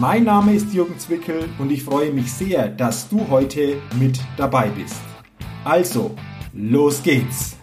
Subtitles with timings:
[0.00, 4.68] Mein Name ist Jürgen Zwickel und ich freue mich sehr, dass du heute mit dabei
[4.68, 5.00] bist.
[5.64, 6.14] Also,
[6.52, 7.56] los geht's!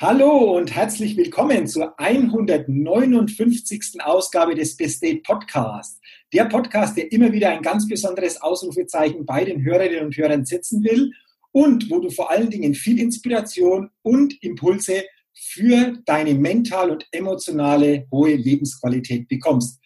[0.00, 4.00] Hallo und herzlich willkommen zur 159.
[4.04, 6.00] Ausgabe des Best Date Podcast.
[6.32, 10.84] Der Podcast, der immer wieder ein ganz besonderes Ausrufezeichen bei den Hörerinnen und Hörern setzen
[10.84, 11.10] will
[11.58, 15.02] und wo du vor allen Dingen viel Inspiration und Impulse
[15.34, 19.80] für deine mental und emotionale hohe Lebensqualität bekommst.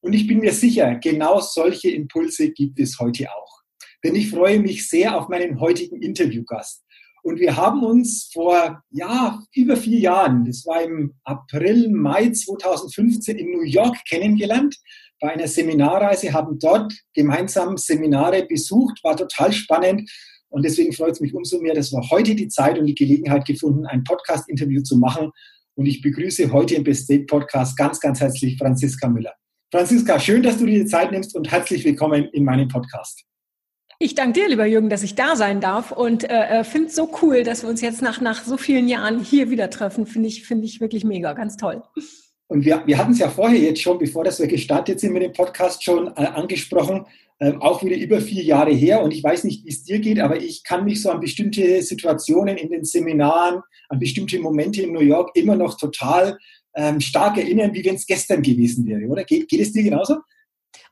[0.00, 3.60] Und ich bin mir sicher, genau solche Impulse gibt es heute auch.
[4.02, 6.82] Denn ich freue mich sehr auf meinen heutigen Interviewgast.
[7.22, 13.38] Und wir haben uns vor, ja, über vier Jahren, das war im April, Mai 2015
[13.38, 14.76] in New York kennengelernt,
[15.20, 20.10] bei einer Seminarreise, haben dort gemeinsam Seminare besucht, war total spannend
[20.52, 23.46] und deswegen freut es mich umso mehr, dass wir heute die Zeit und die Gelegenheit
[23.46, 25.30] gefunden, ein Podcast-Interview zu machen.
[25.74, 29.32] Und ich begrüße heute im Best State Podcast ganz, ganz herzlich Franziska Müller.
[29.70, 33.24] Franziska, schön, dass du dir die Zeit nimmst und herzlich willkommen in meinem Podcast.
[33.98, 36.96] Ich danke dir, lieber Jürgen, dass ich da sein darf und äh, äh finde es
[36.96, 40.06] so cool, dass wir uns jetzt nach, nach so vielen Jahren hier wieder treffen.
[40.06, 41.82] Finde ich, finde ich wirklich mega, ganz toll.
[42.52, 45.22] Und wir, wir hatten es ja vorher jetzt schon, bevor das wir gestartet sind mit
[45.22, 47.06] dem Podcast, schon äh, angesprochen
[47.42, 49.02] ähm, auch wieder über vier Jahre her.
[49.02, 51.82] Und ich weiß nicht, wie es dir geht, aber ich kann mich so an bestimmte
[51.82, 56.38] Situationen in den Seminaren, an bestimmte Momente in New York immer noch total
[56.76, 59.24] ähm, stark erinnern, wie wenn es gestern gewesen wäre, oder?
[59.24, 60.18] Geht, geht es dir genauso?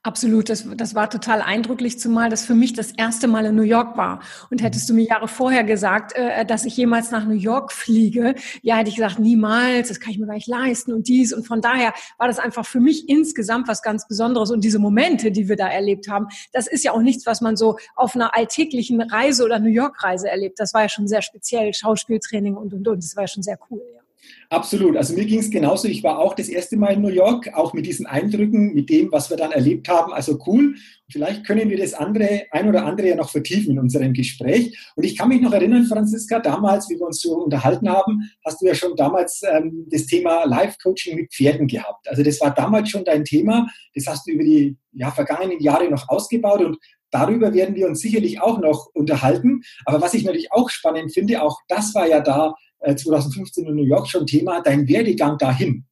[0.02, 3.62] Absolut, das, das war total eindrücklich, zumal das für mich das erste Mal in New
[3.62, 4.20] York war.
[4.50, 8.34] Und hättest du mir Jahre vorher gesagt, äh, dass ich jemals nach New York fliege,
[8.62, 11.34] ja, hätte ich gesagt, niemals, das kann ich mir gar nicht leisten und dies.
[11.34, 14.50] Und von daher war das einfach für mich insgesamt was ganz Besonderes.
[14.50, 17.58] Und diese Momente, die wir da erlebt haben, das ist ja auch nichts, was man
[17.58, 20.60] so auf einer alltäglichen Reise oder New York-Reise erlebt.
[20.60, 23.04] Das war ja schon sehr speziell, Schauspieltraining und, und, und.
[23.04, 23.99] Das war ja schon sehr cool, ja.
[24.48, 24.96] Absolut.
[24.96, 25.86] Also mir ging es genauso.
[25.86, 29.12] Ich war auch das erste Mal in New York, auch mit diesen Eindrücken, mit dem,
[29.12, 30.12] was wir dann erlebt haben.
[30.12, 30.74] Also cool.
[31.10, 34.76] Vielleicht können wir das andere, ein oder andere ja noch vertiefen in unserem Gespräch.
[34.96, 38.60] Und ich kann mich noch erinnern, Franziska, damals, wie wir uns so unterhalten haben, hast
[38.60, 42.08] du ja schon damals ähm, das Thema Live-Coaching mit Pferden gehabt.
[42.08, 43.68] Also das war damals schon dein Thema.
[43.94, 46.76] Das hast du über die ja, vergangenen Jahre noch ausgebaut und
[47.10, 49.62] Darüber werden wir uns sicherlich auch noch unterhalten.
[49.84, 52.54] Aber was ich natürlich auch spannend finde, auch das war ja da
[52.84, 55.84] 2015 äh, in New York schon Thema, dein Werdegang dahin.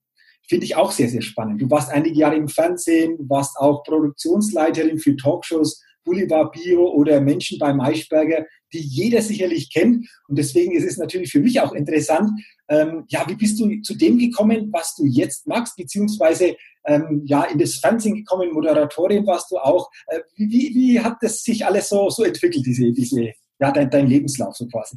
[0.49, 1.61] Finde ich auch sehr, sehr spannend.
[1.61, 7.59] Du warst einige Jahre im Fernsehen, warst auch Produktionsleiterin für Talkshows, Boulevard Bio oder Menschen
[7.59, 10.09] bei Maischberger, die jeder sicherlich kennt.
[10.27, 12.31] Und deswegen ist es natürlich für mich auch interessant,
[12.69, 16.57] ähm, ja, wie bist du zu dem gekommen, was du jetzt magst, beziehungsweise
[16.89, 19.91] ähm, ja, in das Fernsehen gekommen, Moderatorin warst du auch.
[20.07, 24.07] Äh, wie, wie hat das sich alles so, so entwickelt, diese, diese, ja, dein, dein
[24.07, 24.97] Lebenslauf so quasi?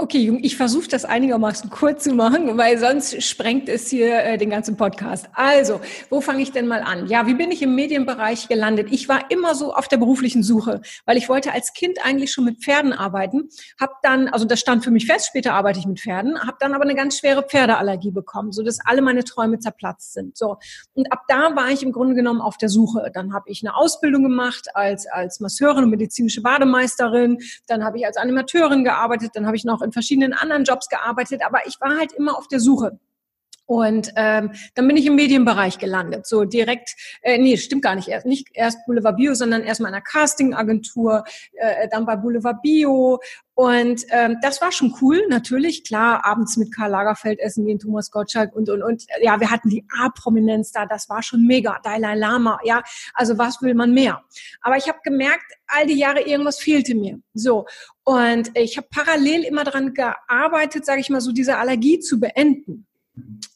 [0.00, 4.38] Okay, Jung, ich versuche das einigermaßen kurz zu machen, weil sonst sprengt es hier äh,
[4.38, 5.28] den ganzen Podcast.
[5.32, 7.08] Also, wo fange ich denn mal an?
[7.08, 8.92] Ja, wie bin ich im Medienbereich gelandet?
[8.92, 12.44] Ich war immer so auf der beruflichen Suche, weil ich wollte als Kind eigentlich schon
[12.44, 13.48] mit Pferden arbeiten.
[13.80, 16.74] Hab dann, also das stand für mich fest, später arbeite ich mit Pferden, habe dann
[16.74, 20.38] aber eine ganz schwere Pferdeallergie bekommen, so dass alle meine Träume zerplatzt sind.
[20.38, 20.58] So
[20.94, 23.10] und ab da war ich im Grunde genommen auf der Suche.
[23.12, 27.38] Dann habe ich eine Ausbildung gemacht als als Masseurin und medizinische Bademeisterin.
[27.66, 29.32] Dann habe ich als Animateurin gearbeitet.
[29.34, 32.48] Dann habe ich noch in verschiedenen anderen Jobs gearbeitet, aber ich war halt immer auf
[32.48, 32.98] der Suche.
[33.68, 36.26] Und ähm, dann bin ich im Medienbereich gelandet.
[36.26, 38.08] So direkt, äh, nee, stimmt gar nicht.
[38.08, 42.62] Erst, nicht erst Boulevard Bio, sondern erst mal in einer Castingagentur, äh, dann bei Boulevard
[42.62, 43.20] Bio.
[43.52, 45.84] Und ähm, das war schon cool, natürlich.
[45.84, 49.04] Klar, abends mit Karl Lagerfeld essen gehen, Thomas Gottschalk und, und, und.
[49.20, 50.86] Ja, wir hatten die A-Prominenz da.
[50.86, 51.78] Das war schon mega.
[51.84, 52.60] Dalai Lama.
[52.64, 52.82] Ja,
[53.12, 54.22] also was will man mehr?
[54.62, 57.20] Aber ich habe gemerkt, all die Jahre irgendwas fehlte mir.
[57.34, 57.66] So.
[58.04, 62.86] Und ich habe parallel immer daran gearbeitet, sage ich mal, so diese Allergie zu beenden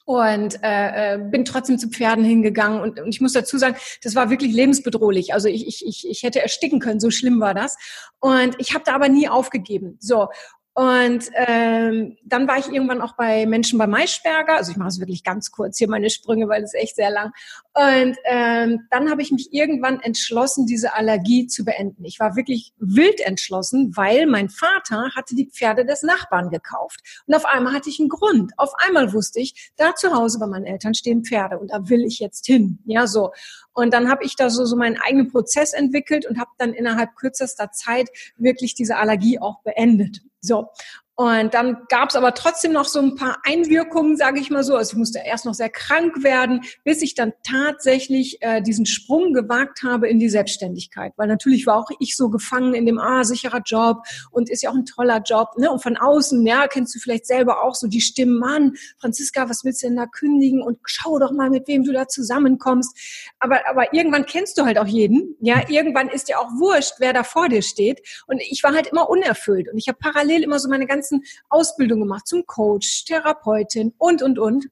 [0.05, 4.15] und äh, äh, bin trotzdem zu Pferden hingegangen und, und ich muss dazu sagen, das
[4.15, 5.33] war wirklich lebensbedrohlich.
[5.33, 7.77] Also ich, ich, ich, ich hätte ersticken können, so schlimm war das.
[8.21, 9.97] Und ich habe da aber nie aufgegeben.
[10.01, 10.29] So
[10.75, 14.57] und ähm, dann war ich irgendwann auch bei Menschen bei Maischberger.
[14.57, 17.33] Also ich mache es wirklich ganz kurz hier meine Sprünge, weil es echt sehr lang.
[17.75, 22.05] Und ähm, dann habe ich mich irgendwann entschlossen, diese Allergie zu beenden.
[22.05, 27.01] Ich war wirklich wild entschlossen, weil mein Vater hatte die Pferde des Nachbarn gekauft.
[27.27, 28.53] Und auf einmal hatte ich einen Grund.
[28.59, 32.05] Auf einmal wusste ich, da zu Hause bei meinen Eltern stehen Pferde und da will
[32.05, 32.79] ich jetzt hin.
[32.85, 33.33] Ja, so.
[33.73, 37.17] Und dann habe ich da so, so meinen eigenen Prozess entwickelt und habe dann innerhalb
[37.17, 40.21] kürzester Zeit wirklich diese Allergie auch beendet.
[40.43, 40.69] So.
[41.15, 44.77] Und dann gab es aber trotzdem noch so ein paar Einwirkungen, sage ich mal so.
[44.77, 49.35] Also ich musste erst noch sehr krank werden, bis ich dann tatsächlich äh, diesen Sprung
[49.35, 51.13] gewagt habe in die Selbstständigkeit.
[51.17, 53.99] Weil natürlich war auch ich so gefangen in dem, ah, sicherer Job
[54.31, 55.51] und ist ja auch ein toller Job.
[55.59, 55.71] Ne?
[55.71, 59.65] Und von außen, ja, kennst du vielleicht selber auch so die Stimmen, Mann, Franziska, was
[59.65, 60.63] willst du denn da kündigen?
[60.63, 63.33] Und schau doch mal, mit wem du da zusammenkommst.
[63.39, 65.37] Aber, aber irgendwann kennst du halt auch jeden.
[65.41, 68.01] Ja, irgendwann ist dir auch wurscht, wer da vor dir steht.
[68.27, 69.71] Und ich war halt immer unerfüllt.
[69.71, 74.23] Und ich habe parallel immer so meine ganze ganzen Ausbildungen gemacht zum Coach, Therapeutin und,
[74.23, 74.67] und, und.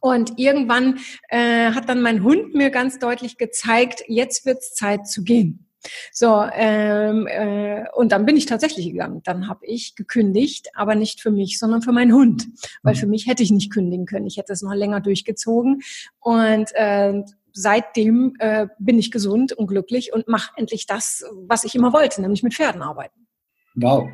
[0.00, 5.24] Und irgendwann äh, hat dann mein Hund mir ganz deutlich gezeigt, jetzt wird's Zeit zu
[5.24, 5.66] gehen.
[6.12, 9.22] So, ähm, äh, und dann bin ich tatsächlich gegangen.
[9.24, 12.46] Dann habe ich gekündigt, aber nicht für mich, sondern für meinen Hund.
[12.82, 12.98] Weil mhm.
[12.98, 14.26] für mich hätte ich nicht kündigen können.
[14.26, 15.80] Ich hätte es noch länger durchgezogen.
[16.20, 17.22] Und äh,
[17.52, 22.20] seitdem äh, bin ich gesund und glücklich und mache endlich das, was ich immer wollte,
[22.20, 23.26] nämlich mit Pferden arbeiten.
[23.74, 24.08] Wow,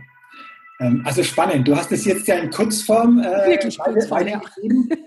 [1.04, 1.68] also spannend.
[1.68, 4.40] Du hast es jetzt ja in Kurzform äh, Wirklich Kurzform, ja.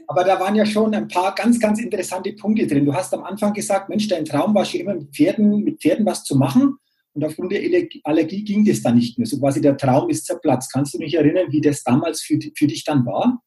[0.07, 2.85] aber da waren ja schon ein paar ganz, ganz interessante Punkte drin.
[2.85, 6.05] Du hast am Anfang gesagt, Mensch, dein Traum war schon immer mit Pferden, mit Pferden
[6.05, 6.77] was zu machen.
[7.13, 7.61] Und aufgrund der
[8.03, 9.25] Allergie ging das dann nicht mehr.
[9.25, 10.71] So quasi der Traum ist zerplatzt.
[10.71, 13.41] Kannst du mich erinnern, wie das damals für, für dich dann war?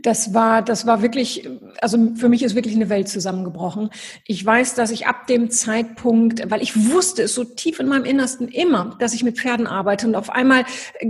[0.00, 1.48] Das war, das war wirklich,
[1.80, 3.90] also für mich ist wirklich eine Welt zusammengebrochen.
[4.26, 8.04] Ich weiß, dass ich ab dem Zeitpunkt, weil ich wusste es so tief in meinem
[8.04, 10.64] Innersten immer, dass ich mit Pferden arbeite und auf einmal,
[11.00, 11.08] äh,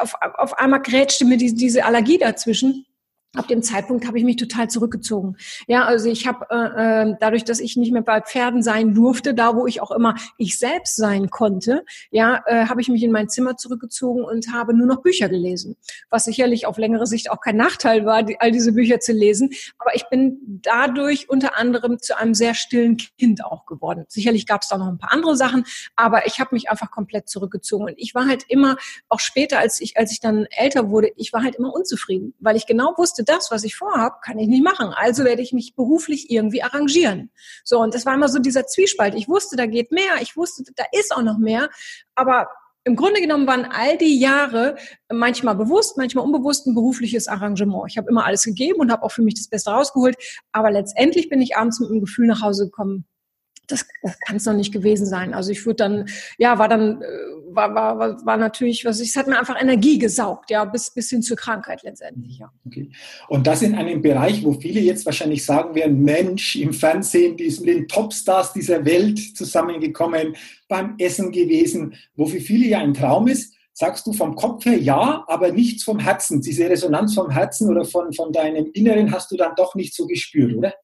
[0.00, 2.86] auf, auf einmal grätschte mir die, diese Allergie dazwischen
[3.34, 5.36] ab dem Zeitpunkt habe ich mich total zurückgezogen.
[5.66, 9.32] Ja, also ich habe äh, äh, dadurch, dass ich nicht mehr bei Pferden sein durfte,
[9.32, 13.10] da wo ich auch immer ich selbst sein konnte, ja, äh, habe ich mich in
[13.10, 15.76] mein Zimmer zurückgezogen und habe nur noch Bücher gelesen,
[16.10, 19.50] was sicherlich auf längere Sicht auch kein Nachteil war, die, all diese Bücher zu lesen.
[19.78, 24.04] Aber ich bin dadurch unter anderem zu einem sehr stillen Kind auch geworden.
[24.08, 25.64] Sicherlich gab es da noch ein paar andere Sachen,
[25.96, 28.76] aber ich habe mich einfach komplett zurückgezogen und ich war halt immer
[29.08, 32.56] auch später, als ich als ich dann älter wurde, ich war halt immer unzufrieden, weil
[32.56, 34.88] ich genau wusste wusste, das, was ich vorhabe, kann ich nicht machen.
[34.94, 37.30] Also werde ich mich beruflich irgendwie arrangieren.
[37.64, 39.14] So, und das war immer so dieser Zwiespalt.
[39.14, 40.20] Ich wusste, da geht mehr.
[40.20, 41.70] Ich wusste, da ist auch noch mehr.
[42.14, 42.48] Aber
[42.84, 44.76] im Grunde genommen waren all die Jahre
[45.10, 47.84] manchmal bewusst, manchmal unbewusst ein berufliches Arrangement.
[47.88, 50.16] Ich habe immer alles gegeben und habe auch für mich das Beste rausgeholt.
[50.50, 53.04] Aber letztendlich bin ich abends mit dem Gefühl nach Hause gekommen,
[53.72, 55.34] das, das kann es noch nicht gewesen sein.
[55.34, 56.08] Also ich würde dann,
[56.38, 57.06] ja, war dann, äh,
[57.54, 60.90] war, war, war, war natürlich, was ich, es hat mir einfach Energie gesaugt, ja, bis,
[60.90, 62.52] bis hin zur Krankheit letztendlich, ja.
[62.66, 62.90] Okay.
[63.28, 67.44] Und das in einem Bereich, wo viele jetzt wahrscheinlich sagen werden, Mensch, im Fernsehen, die
[67.44, 70.36] ist mit den Topstars dieser Welt zusammengekommen,
[70.68, 74.78] beim Essen gewesen, wo für viele ja ein Traum ist, sagst du vom Kopf her
[74.78, 76.40] ja, aber nichts vom Herzen.
[76.40, 80.06] Diese Resonanz vom Herzen oder von, von deinem Inneren hast du dann doch nicht so
[80.06, 80.74] gespürt, oder?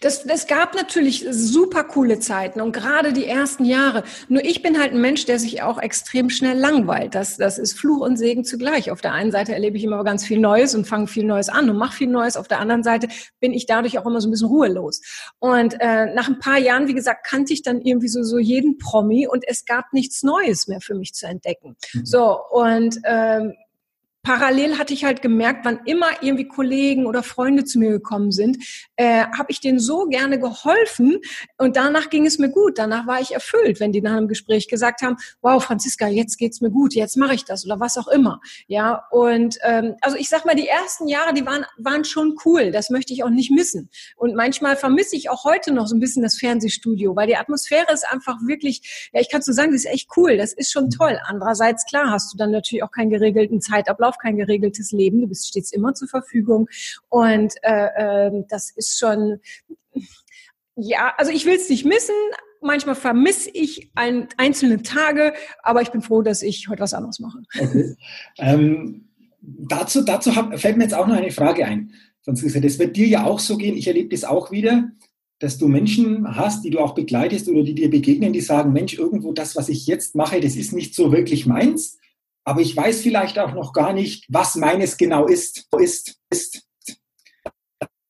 [0.00, 4.02] Das, das gab natürlich super coole Zeiten und gerade die ersten Jahre.
[4.28, 7.14] Nur ich bin halt ein Mensch, der sich auch extrem schnell langweilt.
[7.14, 8.90] Das, das ist Fluch und Segen zugleich.
[8.90, 11.68] Auf der einen Seite erlebe ich immer ganz viel Neues und fange viel Neues an
[11.68, 12.36] und mache viel Neues.
[12.36, 13.08] Auf der anderen Seite
[13.40, 15.00] bin ich dadurch auch immer so ein bisschen ruhelos.
[15.38, 18.78] Und äh, nach ein paar Jahren, wie gesagt, kannte ich dann irgendwie so, so jeden
[18.78, 21.76] Promi und es gab nichts Neues mehr für mich zu entdecken.
[21.92, 22.06] Mhm.
[22.06, 23.54] So, und ähm,
[24.28, 28.58] parallel hatte ich halt gemerkt, wann immer irgendwie Kollegen oder Freunde zu mir gekommen sind,
[28.96, 31.16] äh, habe ich denen so gerne geholfen
[31.56, 32.78] und danach ging es mir gut.
[32.78, 36.60] Danach war ich erfüllt, wenn die nach einem Gespräch gesagt haben, wow, Franziska, jetzt geht's
[36.60, 38.42] mir gut, jetzt mache ich das oder was auch immer.
[38.66, 42.70] Ja, und ähm, also ich sag mal, die ersten Jahre, die waren, waren schon cool.
[42.70, 43.88] Das möchte ich auch nicht missen.
[44.14, 47.90] Und manchmal vermisse ich auch heute noch so ein bisschen das Fernsehstudio, weil die Atmosphäre
[47.94, 50.36] ist einfach wirklich, ja, ich kann so sagen, die ist echt cool.
[50.36, 51.18] Das ist schon toll.
[51.24, 55.48] Andererseits, klar, hast du dann natürlich auch keinen geregelten Zeitablauf kein geregeltes Leben, du bist
[55.48, 56.68] stets immer zur Verfügung
[57.08, 59.40] und äh, äh, das ist schon,
[60.76, 62.14] ja, also ich will es nicht missen,
[62.60, 65.32] manchmal vermisse ich ein, einzelne Tage,
[65.62, 67.38] aber ich bin froh, dass ich heute was anderes mache.
[67.58, 67.94] Okay.
[68.38, 69.08] Ähm,
[69.40, 71.92] dazu dazu hab, fällt mir jetzt auch noch eine Frage ein.
[72.22, 73.76] Sonst gesagt, das wird dir ja auch so gehen.
[73.76, 74.90] Ich erlebe das auch wieder,
[75.38, 78.98] dass du Menschen hast, die du auch begleitest oder die dir begegnen, die sagen, Mensch,
[78.98, 81.97] irgendwo das, was ich jetzt mache, das ist nicht so wirklich meins
[82.48, 85.68] aber ich weiß vielleicht auch noch gar nicht, was meines genau ist.
[85.78, 86.62] ist, ist.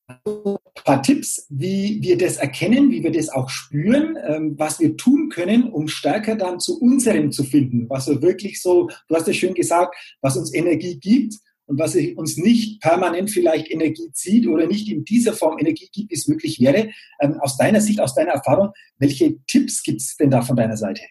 [0.07, 4.95] Ein paar Tipps, wie wir das erkennen, wie wir das auch spüren, ähm, was wir
[4.95, 9.27] tun können, um stärker dann zu unserem zu finden, was so wirklich so, du hast
[9.27, 14.47] ja schön gesagt, was uns Energie gibt und was uns nicht permanent vielleicht Energie zieht
[14.47, 16.91] oder nicht in dieser Form Energie gibt, wie es möglich wäre.
[17.19, 18.69] Ähm, aus deiner Sicht, aus deiner Erfahrung,
[18.99, 21.01] welche Tipps gibt es denn da von deiner Seite?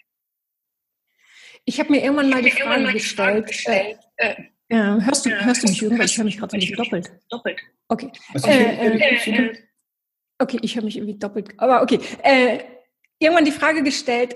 [1.68, 4.34] Ich habe mir irgendwann mal die Frage, mal gestellt, gestellt äh,
[4.68, 6.06] äh, hörst, du, hörst du mich irgendwann?
[6.06, 7.10] Ich höre mich gerade nicht doppelt.
[7.28, 7.60] Doppelt.
[7.88, 8.10] Okay.
[8.32, 9.54] Also, äh, äh,
[10.38, 11.50] okay, ich höre mich irgendwie doppelt.
[11.58, 12.00] Aber okay.
[12.22, 12.60] Äh,
[13.18, 14.34] irgendwann die Frage gestellt,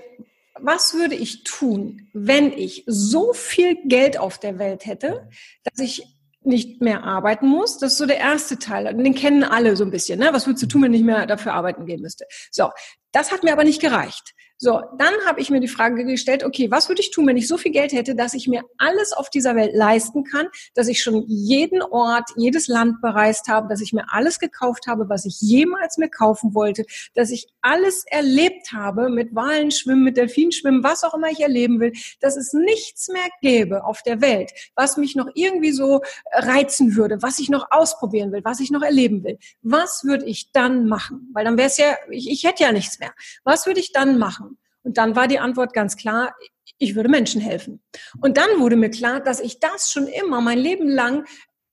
[0.59, 5.27] was würde ich tun, wenn ich so viel Geld auf der Welt hätte,
[5.63, 6.03] dass ich
[6.41, 7.79] nicht mehr arbeiten muss.
[7.79, 8.93] Das ist so der erste Teil.
[8.93, 10.19] Den kennen alle so ein bisschen.
[10.19, 10.29] Ne?
[10.33, 12.25] Was würdest du tun, wenn ich nicht mehr dafür arbeiten gehen müsste?
[12.51, 12.69] So,
[13.13, 14.33] das hat mir aber nicht gereicht.
[14.63, 17.49] So, dann habe ich mir die Frage gestellt, okay, was würde ich tun, wenn ich
[17.49, 21.01] so viel Geld hätte, dass ich mir alles auf dieser Welt leisten kann, dass ich
[21.03, 25.41] schon jeden Ort, jedes Land bereist habe, dass ich mir alles gekauft habe, was ich
[25.41, 30.81] jemals mir kaufen wollte, dass ich alles erlebt habe mit Walen schwimmen, mit Delfinen schwimmen,
[30.81, 31.91] was auch immer ich erleben will,
[32.21, 35.99] dass es nichts mehr gäbe auf der Welt, was mich noch irgendwie so
[36.31, 39.39] reizen würde, was ich noch ausprobieren will, was ich noch erleben will.
[39.61, 41.29] Was würde ich dann machen?
[41.33, 43.02] Weil dann wäre es ja, ich, ich hätte ja nichts mehr.
[43.43, 44.57] Was würde ich dann machen?
[44.83, 46.35] Und dann war die Antwort ganz klar,
[46.77, 47.81] ich würde Menschen helfen.
[48.21, 51.25] Und dann wurde mir klar, dass ich das schon immer mein Leben lang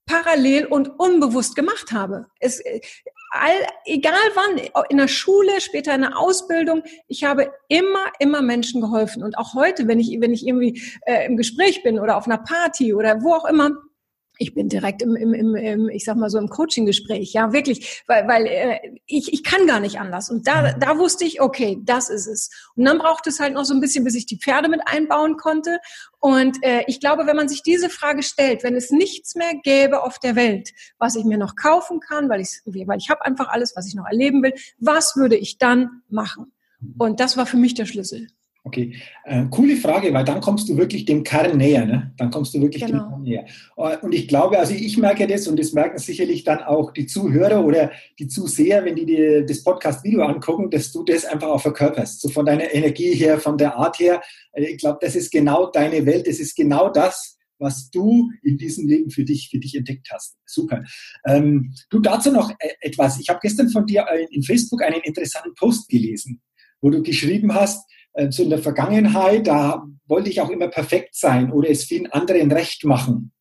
[0.06, 2.26] parallel und unbewusst gemacht habe.
[2.40, 2.60] Es,
[3.30, 3.52] all,
[3.84, 9.22] egal wann, in der Schule, später in der Ausbildung, ich habe immer, immer Menschen geholfen.
[9.22, 12.38] Und auch heute, wenn ich, wenn ich irgendwie äh, im Gespräch bin oder auf einer
[12.38, 13.70] Party oder wo auch immer,
[14.40, 18.02] ich bin direkt im, im, im, im ich sag mal so im Coaching-Gespräch, ja wirklich,
[18.06, 20.30] weil, weil äh, ich, ich kann gar nicht anders.
[20.30, 22.48] Und da, da wusste ich, okay, das ist es.
[22.74, 25.36] Und dann braucht es halt noch so ein bisschen, bis ich die Pferde mit einbauen
[25.36, 25.78] konnte.
[26.20, 30.02] Und äh, ich glaube, wenn man sich diese Frage stellt, wenn es nichts mehr gäbe
[30.02, 33.48] auf der Welt, was ich mir noch kaufen kann, weil ich, weil ich habe einfach
[33.48, 36.50] alles, was ich noch erleben will, was würde ich dann machen?
[36.96, 38.28] Und das war für mich der Schlüssel.
[38.62, 41.86] Okay, äh, coole Frage, weil dann kommst du wirklich dem Kern näher.
[41.86, 42.12] Ne?
[42.18, 43.04] Dann kommst du wirklich genau.
[43.04, 43.46] dem Kern näher.
[43.78, 47.06] Äh, und ich glaube, also ich merke das und das merken sicherlich dann auch die
[47.06, 51.62] Zuhörer oder die Zuseher, wenn die dir das Podcast-Video angucken, dass du das einfach auch
[51.62, 52.20] verkörperst.
[52.20, 54.20] So von deiner Energie her, von der Art her.
[54.52, 56.26] Äh, ich glaube, das ist genau deine Welt.
[56.26, 60.36] Das ist genau das, was du in diesem Leben für dich, für dich entdeckt hast.
[60.44, 60.84] Super.
[61.26, 63.18] Ähm, du dazu noch äh, etwas.
[63.20, 66.42] Ich habe gestern von dir in Facebook einen interessanten Post gelesen,
[66.82, 67.86] wo du geschrieben hast,
[68.30, 72.52] so in der Vergangenheit, da wollte ich auch immer perfekt sein oder es vielen anderen
[72.52, 73.32] recht machen.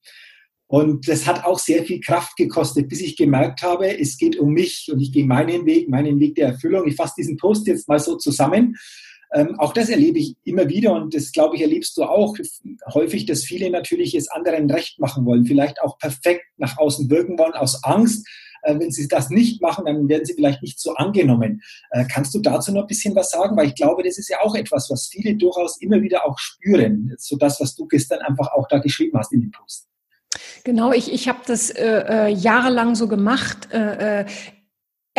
[0.68, 4.54] Und das hat auch sehr viel Kraft gekostet, bis ich gemerkt habe, es geht um
[4.54, 6.88] mich und ich gehe meinen Weg, meinen Weg der Erfüllung.
[6.88, 8.76] Ich fasse diesen Post jetzt mal so zusammen.
[9.34, 12.36] Ähm, auch das erlebe ich immer wieder und das, glaube ich, erlebst du auch
[12.94, 17.38] häufig, dass viele natürlich es anderen recht machen wollen, vielleicht auch perfekt nach außen wirken
[17.38, 20.94] wollen aus Angst, äh, wenn sie das nicht machen, dann werden sie vielleicht nicht so
[20.96, 21.62] angenommen.
[21.92, 23.56] Äh, kannst du dazu noch ein bisschen was sagen?
[23.58, 27.14] Weil ich glaube, das ist ja auch etwas, was viele durchaus immer wieder auch spüren.
[27.18, 29.88] So das, was du gestern einfach auch da geschrieben hast in dem Post.
[30.64, 33.72] Genau, ich, ich habe das äh, äh, jahrelang so gemacht.
[33.72, 34.26] Äh,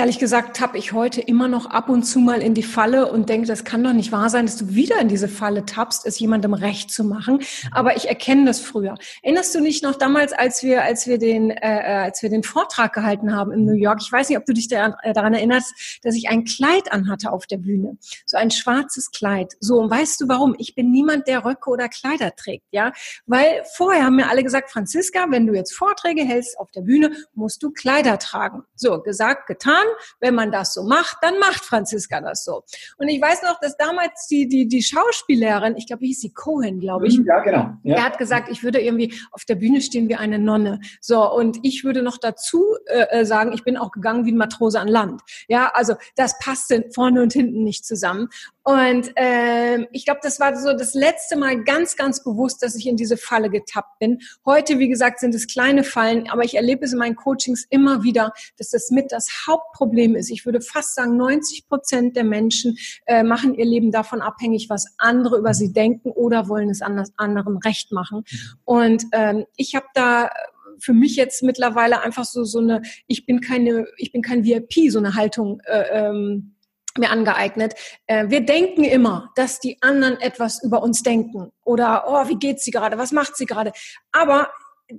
[0.00, 3.28] Ehrlich gesagt habe ich heute immer noch ab und zu mal in die Falle und
[3.28, 6.19] denke, das kann doch nicht wahr sein, dass du wieder in diese Falle tappst, es
[6.19, 7.40] jemandem recht zu machen.
[7.71, 8.95] Aber ich erkenne das früher.
[9.21, 12.42] Erinnerst du dich noch damals, als wir, als wir den, äh, äh als wir den
[12.42, 13.99] Vortrag gehalten haben in New York?
[14.00, 17.30] Ich weiß nicht, ob du dich daran, äh, daran erinnerst, dass ich ein Kleid anhatte
[17.30, 19.52] auf der Bühne, so ein schwarzes Kleid.
[19.61, 20.54] So und weißt du warum?
[20.57, 22.95] Ich bin niemand, der Röcke oder Kleider trägt, ja,
[23.26, 27.11] weil vorher haben mir alle gesagt, Franziska, wenn du jetzt Vorträge hältst auf der Bühne,
[27.35, 28.62] musst du Kleider tragen.
[28.76, 29.89] So gesagt, getan
[30.20, 32.62] wenn man das so macht, dann macht Franziska das so.
[32.99, 36.80] Und ich weiß noch, dass damals die, die, die Schauspielerin, ich glaube, hieß sie Cohen,
[36.80, 37.18] glaube ich.
[37.25, 37.70] Ja, genau.
[37.82, 37.97] Ja.
[37.97, 40.80] Er hat gesagt, ich würde irgendwie auf der Bühne stehen wie eine Nonne.
[41.00, 44.37] So, und ich würde noch dazu äh, äh sagen, ich bin auch gegangen wie ein
[44.37, 45.23] Matrose an Land.
[45.49, 48.28] Ja, also das passte vorne und hinten nicht zusammen.
[48.62, 52.86] Und ähm, ich glaube, das war so das letzte Mal ganz, ganz bewusst, dass ich
[52.86, 54.18] in diese Falle getappt bin.
[54.44, 58.02] Heute, wie gesagt, sind es kleine Fallen, aber ich erlebe es in meinen Coachings immer
[58.02, 60.30] wieder, dass das mit das Hauptproblem ist.
[60.30, 62.76] Ich würde fast sagen, 90 Prozent der Menschen
[63.06, 67.12] äh, machen ihr Leben davon abhängig, was andere über sie denken oder wollen es anders,
[67.16, 68.24] anderen recht machen.
[68.64, 70.30] Und ähm, ich habe da
[70.78, 74.90] für mich jetzt mittlerweile einfach so so eine, ich bin keine, ich bin kein VIP,
[74.90, 75.60] so eine Haltung.
[75.64, 76.54] Äh, ähm,
[76.99, 77.75] mir angeeignet.
[78.06, 82.61] Äh, wir denken immer, dass die anderen etwas über uns denken oder oh, wie geht
[82.61, 83.73] sie gerade, was macht sie gerade?
[84.12, 84.50] Aber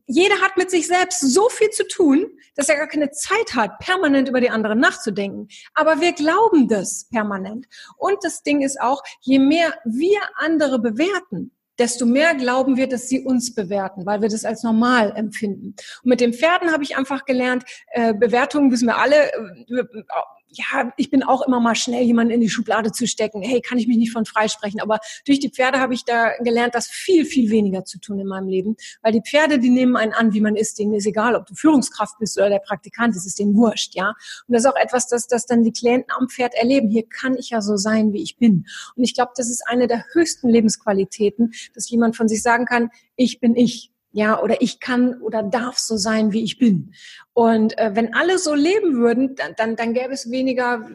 [0.05, 3.79] jeder hat mit sich selbst so viel zu tun, dass er gar keine Zeit hat,
[3.79, 5.48] permanent über die anderen nachzudenken.
[5.74, 7.67] Aber wir glauben das permanent.
[7.98, 13.10] Und das Ding ist auch, je mehr wir andere bewerten, desto mehr glauben wir, dass
[13.10, 15.75] sie uns bewerten, weil wir das als normal empfinden.
[16.03, 19.83] Und mit den Pferden habe ich einfach gelernt, äh, Bewertungen wissen wir alle, äh,
[20.51, 23.41] ja, ich bin auch immer mal schnell, jemanden in die Schublade zu stecken.
[23.41, 24.81] Hey, kann ich mich nicht von freisprechen?
[24.81, 28.27] Aber durch die Pferde habe ich da gelernt, das viel, viel weniger zu tun in
[28.27, 28.75] meinem Leben.
[29.01, 30.77] Weil die Pferde, die nehmen einen an, wie man ist.
[30.77, 33.15] Denen ist egal, ob du Führungskraft bist oder der Praktikant.
[33.15, 34.10] Das ist denen wurscht, ja.
[34.48, 36.89] Und das ist auch etwas, das, das dann die Klienten am Pferd erleben.
[36.89, 38.65] Hier kann ich ja so sein, wie ich bin.
[38.96, 42.89] Und ich glaube, das ist eine der höchsten Lebensqualitäten, dass jemand von sich sagen kann,
[43.15, 46.93] ich bin ich ja, oder ich kann oder darf so sein, wie ich bin.
[47.33, 50.87] Und äh, wenn alle so leben würden, dann, dann, dann gäbe es weniger,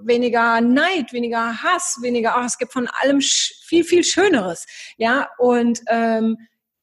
[0.00, 4.66] weniger Neid, weniger Hass, weniger, ach, es gibt von allem viel, viel Schöneres.
[4.98, 6.36] Ja, und ähm,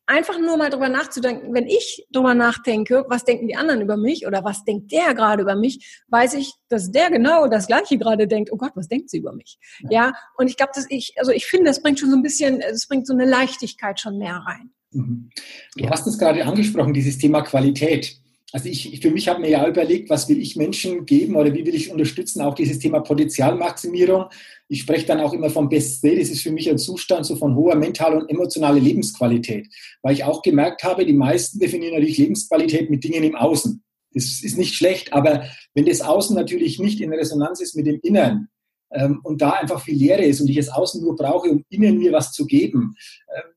[0.07, 4.25] einfach nur mal drüber nachzudenken, wenn ich drüber nachdenke, was denken die anderen über mich
[4.25, 8.27] oder was denkt der gerade über mich, weiß ich, dass der genau das Gleiche gerade
[8.27, 8.51] denkt.
[8.51, 9.59] Oh Gott, was denkt sie über mich?
[9.81, 10.13] Ja, ja?
[10.37, 12.87] und ich glaube, dass ich, also ich finde, das bringt schon so ein bisschen, es
[12.87, 14.71] bringt so eine Leichtigkeit schon mehr rein.
[14.91, 15.29] Mhm.
[15.75, 15.89] Du ja.
[15.89, 18.17] hast es gerade angesprochen, dieses Thema Qualität.
[18.53, 21.65] Also ich, für mich habe mir ja überlegt, was will ich Menschen geben oder wie
[21.65, 24.25] will ich unterstützen, auch dieses Thema Potenzialmaximierung.
[24.69, 26.19] Ich spreche dann auch immer vom Best State.
[26.19, 29.67] Das ist für mich ein Zustand so von hoher mentaler und emotionaler Lebensqualität.
[30.01, 33.83] Weil ich auch gemerkt habe, die meisten definieren natürlich Lebensqualität mit Dingen im Außen.
[34.13, 37.99] Das ist nicht schlecht, aber wenn das Außen natürlich nicht in Resonanz ist mit dem
[38.01, 38.47] Inneren,
[38.91, 41.97] ähm, und da einfach viel Leere ist und ich es außen nur brauche, um innen
[41.97, 42.95] mir was zu geben,
[43.35, 43.56] ähm,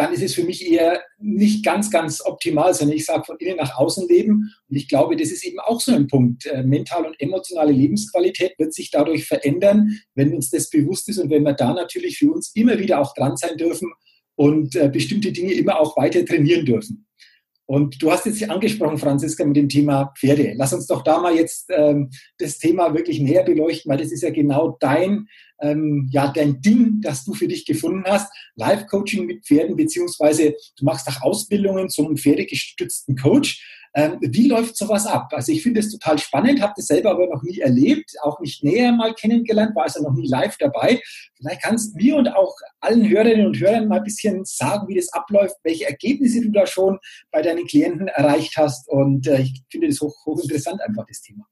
[0.00, 3.58] dann ist es für mich eher nicht ganz, ganz optimal, sondern ich sage von innen
[3.58, 4.50] nach außen leben.
[4.66, 6.46] Und ich glaube, das ist eben auch so ein Punkt.
[6.46, 11.28] Äh, mentale und emotionale Lebensqualität wird sich dadurch verändern, wenn uns das bewusst ist und
[11.28, 13.92] wenn wir da natürlich für uns immer wieder auch dran sein dürfen
[14.36, 17.06] und äh, bestimmte Dinge immer auch weiter trainieren dürfen.
[17.66, 20.54] Und du hast jetzt angesprochen, Franziska, mit dem Thema Pferde.
[20.56, 24.22] Lass uns doch da mal jetzt ähm, das Thema wirklich näher beleuchten, weil das ist
[24.22, 25.26] ja genau dein,
[25.60, 28.32] ähm, ja, dein Ding, das du für dich gefunden hast.
[28.56, 33.64] Live-Coaching mit Pferden, beziehungsweise du machst auch Ausbildungen zum pferdegestützten Coach.
[33.92, 35.32] Ähm, wie läuft sowas ab?
[35.32, 38.62] Also ich finde es total spannend, habe das selber aber noch nie erlebt, auch nicht
[38.62, 41.00] näher mal kennengelernt, war also noch nie live dabei.
[41.36, 44.94] Vielleicht kannst du mir und auch allen Hörerinnen und Hörern mal ein bisschen sagen, wie
[44.94, 46.98] das abläuft, welche Ergebnisse du da schon
[47.32, 48.88] bei deinen Klienten erreicht hast.
[48.88, 51.44] Und äh, ich finde das hoch, hochinteressant einfach, das Thema.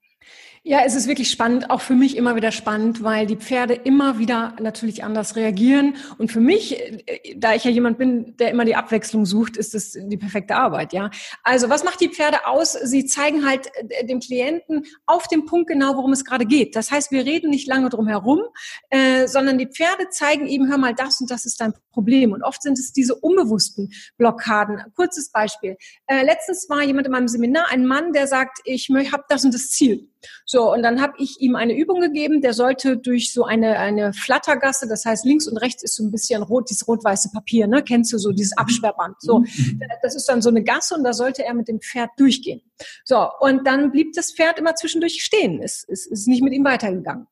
[0.68, 4.18] Ja, es ist wirklich spannend, auch für mich immer wieder spannend, weil die Pferde immer
[4.18, 5.96] wieder natürlich anders reagieren.
[6.18, 9.74] Und für mich, äh, da ich ja jemand bin, der immer die Abwechslung sucht, ist
[9.74, 11.08] es die perfekte Arbeit, ja.
[11.42, 12.72] Also, was macht die Pferde aus?
[12.72, 16.76] Sie zeigen halt äh, dem Klienten auf dem Punkt genau, worum es gerade geht.
[16.76, 18.42] Das heißt, wir reden nicht lange drum herum,
[18.90, 22.32] äh, sondern die Pferde zeigen ihm, hör mal, das und das ist dein Problem.
[22.32, 24.82] Und oft sind es diese unbewussten Blockaden.
[24.94, 25.76] Kurzes Beispiel.
[26.08, 29.70] Letztens war jemand in meinem Seminar, ein Mann, der sagt, ich habe das und das
[29.70, 30.08] Ziel.
[30.44, 34.12] So, und dann habe ich ihm eine Übung gegeben, der sollte durch so eine, eine
[34.12, 37.82] Flattergasse, das heißt links und rechts ist so ein bisschen rot, dieses rot-weiße Papier, ne?
[37.82, 38.58] Kennst du so, dieses.
[38.58, 39.20] Absperrband.
[39.20, 39.80] So, mhm.
[40.02, 42.62] das ist dann so eine Gasse und da sollte er mit dem Pferd durchgehen.
[43.04, 46.64] So, und dann blieb das Pferd immer zwischendurch stehen, ist, ist, ist nicht mit ihm
[46.64, 47.26] weitergegangen.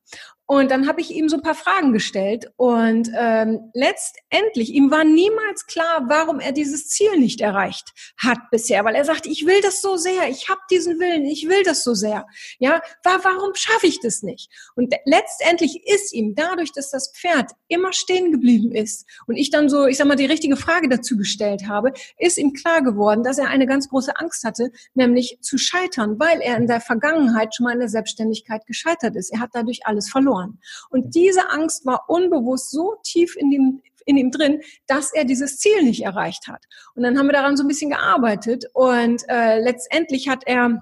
[0.49, 5.03] Und dann habe ich ihm so ein paar Fragen gestellt und ähm, letztendlich, ihm war
[5.03, 9.59] niemals klar, warum er dieses Ziel nicht erreicht hat bisher, weil er sagt, ich will
[9.61, 12.25] das so sehr, ich habe diesen Willen, ich will das so sehr.
[12.59, 14.49] Ja, war, warum schaffe ich das nicht?
[14.75, 19.67] Und letztendlich ist ihm dadurch, dass das Pferd immer stehen geblieben ist und ich dann
[19.67, 23.37] so, ich sag mal, die richtige Frage dazu gestellt habe, ist ihm klar geworden, dass
[23.37, 27.65] er eine ganz große Angst hatte, nämlich zu scheitern, weil er in der Vergangenheit schon
[27.65, 29.33] mal in der Selbstständigkeit gescheitert ist.
[29.33, 30.59] Er hat dadurch alles verloren verloren.
[30.89, 35.59] Und diese Angst war unbewusst so tief in dem in ihm drin, dass er dieses
[35.59, 36.63] Ziel nicht erreicht hat.
[36.95, 40.79] Und dann haben wir daran so ein bisschen gearbeitet und äh, letztendlich hat er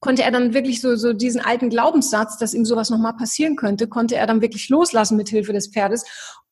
[0.00, 3.88] konnte er dann wirklich so, so diesen alten Glaubenssatz, dass ihm sowas nochmal passieren könnte,
[3.88, 6.04] konnte er dann wirklich loslassen mit Hilfe des Pferdes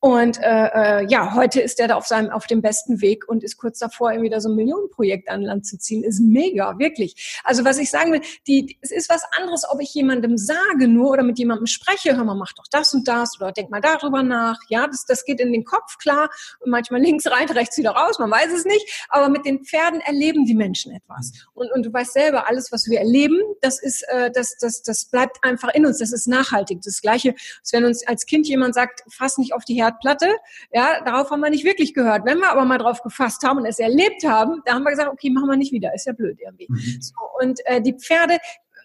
[0.06, 3.42] und äh, äh, ja, heute ist er da auf seinem auf dem besten Weg und
[3.42, 6.04] ist kurz davor, ihm wieder so ein Millionenprojekt an Land zu ziehen.
[6.04, 7.40] Ist mega, wirklich.
[7.44, 11.10] Also was ich sagen will, die, es ist was anderes, ob ich jemandem sage nur
[11.10, 14.22] oder mit jemandem spreche, hör mal, mach doch das und das oder denk mal darüber
[14.22, 14.58] nach.
[14.68, 16.28] Ja, das, das geht in den Kopf klar.
[16.60, 19.06] Und manchmal links rein, rechts wieder raus, man weiß es nicht.
[19.08, 21.32] Aber mit den Pferden erleben die Menschen etwas.
[21.54, 25.06] Und, und du weißt selber, alles, was wir erleben, das ist, äh, das, das, das
[25.06, 25.98] bleibt einfach in uns.
[25.98, 26.80] Das ist nachhaltig.
[26.82, 30.26] Das Gleiche, als wenn uns als Kind jemand sagt, fass nicht auf die Herd Herdplatte.
[30.72, 32.24] Ja, darauf haben wir nicht wirklich gehört.
[32.24, 35.10] Wenn wir aber mal drauf gefasst haben und es erlebt haben, da haben wir gesagt,
[35.10, 35.94] okay, machen wir nicht wieder.
[35.94, 36.66] Ist ja blöd irgendwie.
[36.68, 37.00] Mhm.
[37.00, 38.38] So, und äh, die Pferde,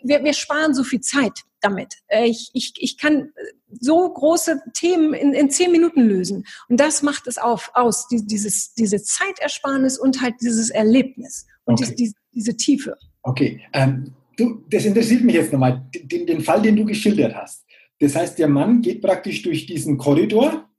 [0.04, 1.96] wir, wir sparen so viel Zeit damit.
[2.08, 3.32] Äh, ich, ich, ich kann
[3.80, 6.46] so große Themen in, in zehn Minuten lösen.
[6.70, 11.82] Und das macht es auf, aus, die, dieses, diese Zeitersparnis und halt dieses Erlebnis und
[11.82, 11.96] okay.
[11.96, 12.98] die, die, diese Tiefe.
[13.24, 17.66] Okay, ähm, du, das interessiert mich jetzt nochmal, den, den Fall, den du geschildert hast.
[18.00, 20.70] Das heißt, der Mann geht praktisch durch diesen Korridor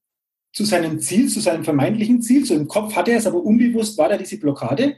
[0.53, 2.45] zu seinem Ziel, zu seinem vermeintlichen Ziel.
[2.45, 4.97] So im Kopf hatte er es, aber unbewusst war da diese Blockade.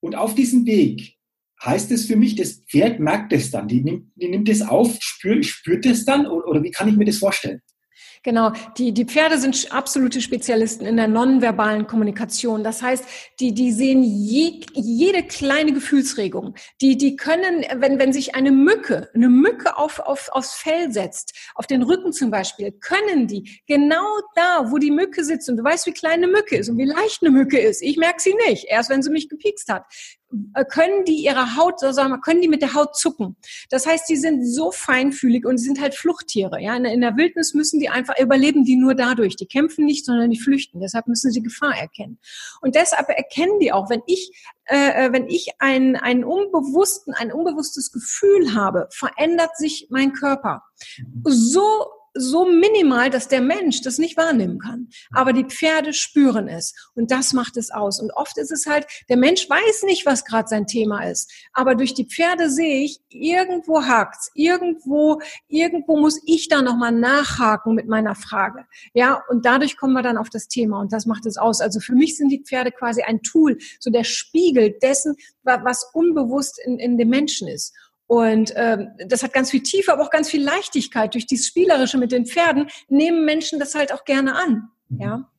[0.00, 1.16] Und auf diesem Weg
[1.64, 4.96] heißt es für mich, das Pferd merkt es dann, die nimmt, die nimmt es auf,
[5.00, 7.62] spürt, spürt es dann oder, oder wie kann ich mir das vorstellen?
[8.24, 12.64] Genau, die, die Pferde sind absolute Spezialisten in der nonverbalen Kommunikation.
[12.64, 13.04] Das heißt,
[13.38, 16.54] die, die sehen je, jede kleine Gefühlsregung.
[16.80, 21.34] Die, die können, wenn, wenn sich eine Mücke, eine Mücke auf, auf, aufs Fell setzt,
[21.54, 25.62] auf den Rücken zum Beispiel, können die genau da, wo die Mücke sitzt, und du
[25.64, 27.82] weißt, wie klein eine Mücke ist und wie leicht eine Mücke ist.
[27.82, 29.84] Ich merke sie nicht, erst wenn sie mich gepiekst hat
[30.68, 33.36] können die ihre Haut, so sagen wir, können die mit der Haut zucken.
[33.70, 36.60] Das heißt, die sind so feinfühlig und sie sind halt Fluchttiere.
[36.60, 39.36] Ja, in der Wildnis müssen die einfach überleben, die nur dadurch.
[39.36, 40.80] Die kämpfen nicht, sondern die flüchten.
[40.80, 42.18] Deshalb müssen sie Gefahr erkennen.
[42.60, 44.30] Und deshalb erkennen die auch, wenn ich
[44.66, 50.62] äh, äh wenn ich ein, einen unbewussten, ein unbewusstes Gefühl habe, verändert sich mein Körper.
[51.24, 54.88] So so minimal, dass der Mensch das nicht wahrnehmen kann.
[55.12, 58.00] Aber die Pferde spüren es und das macht es aus.
[58.00, 61.32] Und oft ist es halt, der Mensch weiß nicht, was gerade sein Thema ist.
[61.52, 67.74] Aber durch die Pferde sehe ich, irgendwo hakt's, irgendwo, irgendwo muss ich da nochmal nachhaken
[67.74, 68.64] mit meiner Frage.
[68.92, 71.60] Ja, und dadurch kommen wir dann auf das Thema und das macht es aus.
[71.60, 76.60] Also für mich sind die Pferde quasi ein Tool, so der Spiegel dessen, was unbewusst
[76.64, 77.74] in, in dem Menschen ist.
[78.06, 81.14] Und ähm, das hat ganz viel Tiefe, aber auch ganz viel Leichtigkeit.
[81.14, 84.68] Durch dieses Spielerische mit den Pferden nehmen Menschen das halt auch gerne an.
[84.88, 85.00] Mhm.
[85.00, 85.30] Ja.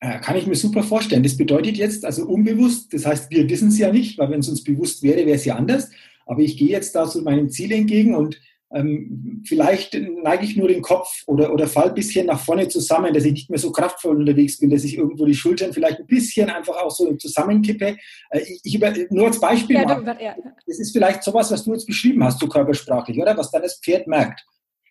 [0.00, 1.22] Äh, kann ich mir super vorstellen.
[1.22, 4.48] Das bedeutet jetzt also unbewusst, das heißt, wir wissen es ja nicht, weil wenn es
[4.48, 5.90] uns bewusst wäre, wäre es ja anders.
[6.26, 8.40] Aber ich gehe jetzt da zu meinem Ziel entgegen und
[8.72, 13.12] ähm, vielleicht neige ich nur den Kopf oder, oder fall ein bisschen nach vorne zusammen,
[13.12, 16.06] dass ich nicht mehr so kraftvoll unterwegs bin, dass ich irgendwo die Schultern vielleicht ein
[16.06, 17.96] bisschen einfach auch so zusammenkippe.
[18.30, 20.34] Äh, ich, ich über, nur als Beispiel ja, mal, ja.
[20.66, 23.36] das ist vielleicht sowas, was du jetzt beschrieben hast, so körpersprachlich, oder?
[23.36, 24.44] Was dann das Pferd merkt.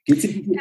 [0.06, 0.60] Geht es in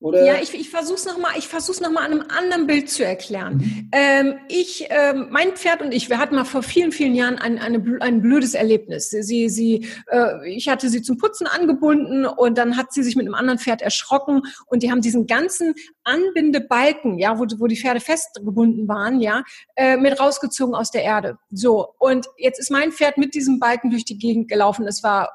[0.00, 0.24] oder?
[0.24, 3.56] Ja, ich, ich versuche es nochmal noch an einem anderen Bild zu erklären.
[3.56, 3.90] Mhm.
[3.92, 7.58] Ähm, ich, ähm, mein Pferd und ich, wir hatten mal vor vielen, vielen Jahren ein,
[7.58, 9.10] eine, ein blödes Erlebnis.
[9.10, 13.26] Sie, sie, äh, ich hatte sie zum Putzen angebunden und dann hat sie sich mit
[13.26, 18.00] einem anderen Pferd erschrocken und die haben diesen ganzen Anbindebalken, ja, wo, wo die Pferde
[18.00, 19.42] festgebunden waren, ja,
[19.74, 21.38] äh, mit rausgezogen aus der Erde.
[21.50, 24.86] So, und jetzt ist mein Pferd mit diesem Balken durch die Gegend gelaufen.
[24.86, 25.34] Es war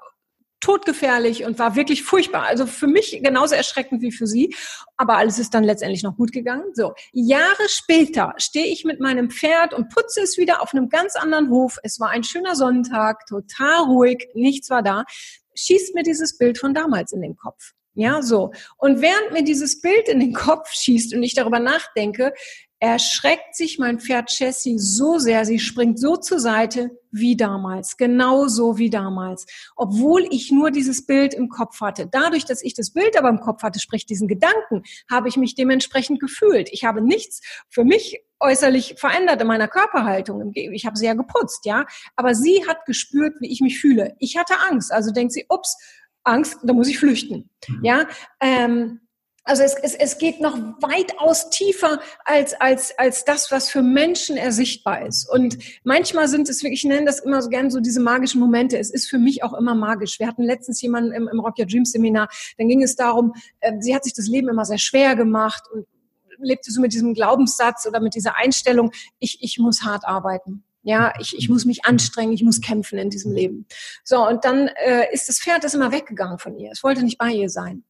[0.63, 2.43] todgefährlich und war wirklich furchtbar.
[2.43, 4.55] Also für mich genauso erschreckend wie für sie.
[4.95, 6.71] Aber alles ist dann letztendlich noch gut gegangen.
[6.73, 11.17] So, Jahre später stehe ich mit meinem Pferd und putze es wieder auf einem ganz
[11.17, 11.77] anderen Hof.
[11.83, 15.03] Es war ein schöner Sonntag, total ruhig, nichts war da.
[15.53, 17.73] Schießt mir dieses Bild von damals in den Kopf.
[17.95, 18.51] Ja, so.
[18.77, 22.33] Und während mir dieses Bild in den Kopf schießt und ich darüber nachdenke,
[22.83, 28.77] erschreckt sich mein Pferd Jessie so sehr, sie springt so zur Seite wie damals, genauso
[28.77, 29.45] wie damals,
[29.77, 32.07] obwohl ich nur dieses Bild im Kopf hatte.
[32.11, 35.55] Dadurch, dass ich das Bild aber im Kopf hatte, sprich diesen Gedanken, habe ich mich
[35.55, 36.67] dementsprechend gefühlt.
[36.73, 40.51] Ich habe nichts für mich äußerlich verändert in meiner Körperhaltung.
[40.53, 41.85] Ich habe sehr geputzt, ja.
[42.17, 44.13] Aber sie hat gespürt, wie ich mich fühle.
[44.19, 44.91] Ich hatte Angst.
[44.91, 45.77] Also denkt sie, ups,
[46.25, 47.49] Angst, da muss ich flüchten.
[47.65, 47.79] Mhm.
[47.85, 48.07] Ja,
[48.41, 48.99] ähm,
[49.45, 54.37] also es, es, es geht noch weitaus tiefer als, als, als das, was für Menschen
[54.37, 55.29] ersichtbar ist.
[55.29, 58.77] Und manchmal sind es ich nenne das immer so gern so diese magischen Momente.
[58.77, 60.19] Es ist für mich auch immer magisch.
[60.19, 63.73] Wir hatten letztens jemanden im, im Rock Your Dreams Seminar, dann ging es darum, äh,
[63.79, 65.85] sie hat sich das Leben immer sehr schwer gemacht und
[66.39, 70.63] lebte so mit diesem Glaubenssatz oder mit dieser Einstellung, ich, ich muss hart arbeiten.
[70.85, 73.65] Ja, ich, ich muss mich anstrengen, ich muss kämpfen in diesem Leben.
[74.03, 76.71] So, und dann äh, ist das Pferd das immer weggegangen von ihr.
[76.71, 77.85] Es wollte nicht bei ihr sein.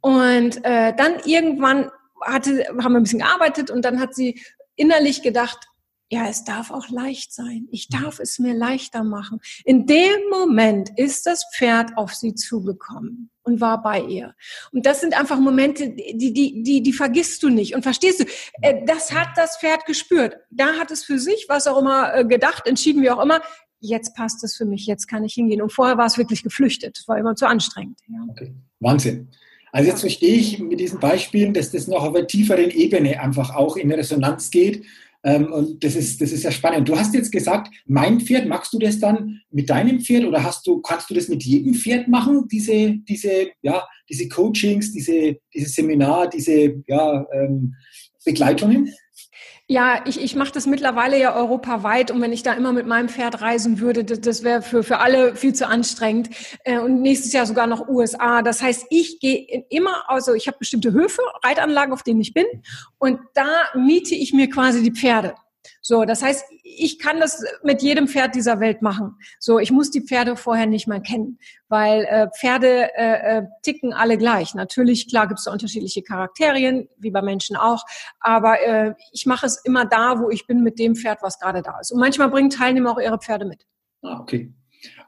[0.00, 4.40] Und äh, dann irgendwann hatte, haben wir ein bisschen gearbeitet und dann hat sie
[4.76, 5.70] innerlich gedacht,
[6.12, 7.68] ja, es darf auch leicht sein.
[7.70, 9.38] Ich darf es mir leichter machen.
[9.64, 14.34] In dem Moment ist das Pferd auf sie zugekommen und war bei ihr.
[14.72, 17.76] Und das sind einfach Momente, die, die, die, die vergisst du nicht.
[17.76, 18.24] Und verstehst du,
[18.60, 20.36] äh, das hat das Pferd gespürt.
[20.50, 23.40] Da hat es für sich, was auch immer, äh, gedacht, entschieden, wie auch immer,
[23.78, 25.62] jetzt passt es für mich, jetzt kann ich hingehen.
[25.62, 26.98] Und vorher war es wirklich geflüchtet.
[26.98, 28.00] Es war immer zu anstrengend.
[28.08, 28.18] Ja.
[28.28, 28.52] Okay.
[28.80, 29.28] Wahnsinn.
[29.72, 33.54] Also jetzt verstehe ich mit diesen Beispielen, dass das noch auf einer tieferen Ebene einfach
[33.54, 34.84] auch in Resonanz geht.
[35.22, 36.88] Ähm, und das ist, das ist ja spannend.
[36.88, 40.66] Du hast jetzt gesagt, mein Pferd, magst du das dann mit deinem Pferd oder hast
[40.66, 45.74] du, kannst du das mit jedem Pferd machen, diese, diese, ja, diese Coachings, diese, dieses
[45.74, 47.74] Seminar, diese ja, ähm,
[48.24, 48.92] Begleitungen?
[49.70, 53.08] Ja, ich, ich mache das mittlerweile ja europaweit und wenn ich da immer mit meinem
[53.08, 56.28] Pferd reisen würde, das, das wäre für, für alle viel zu anstrengend.
[56.64, 58.42] Äh, und nächstes Jahr sogar noch USA.
[58.42, 62.46] Das heißt, ich gehe immer, also ich habe bestimmte Höfe, Reitanlagen, auf denen ich bin
[62.98, 65.34] und da miete ich mir quasi die Pferde.
[65.82, 69.16] So, das heißt, ich kann das mit jedem Pferd dieser Welt machen.
[69.38, 71.38] So, ich muss die Pferde vorher nicht mal kennen,
[71.68, 74.54] weil äh, Pferde äh, äh, ticken alle gleich.
[74.54, 77.84] Natürlich, klar, gibt es da unterschiedliche Charakterien, wie bei Menschen auch,
[78.20, 81.62] aber äh, ich mache es immer da, wo ich bin mit dem Pferd, was gerade
[81.62, 81.92] da ist.
[81.92, 83.66] Und manchmal bringen Teilnehmer auch ihre Pferde mit.
[84.02, 84.52] Ah, okay.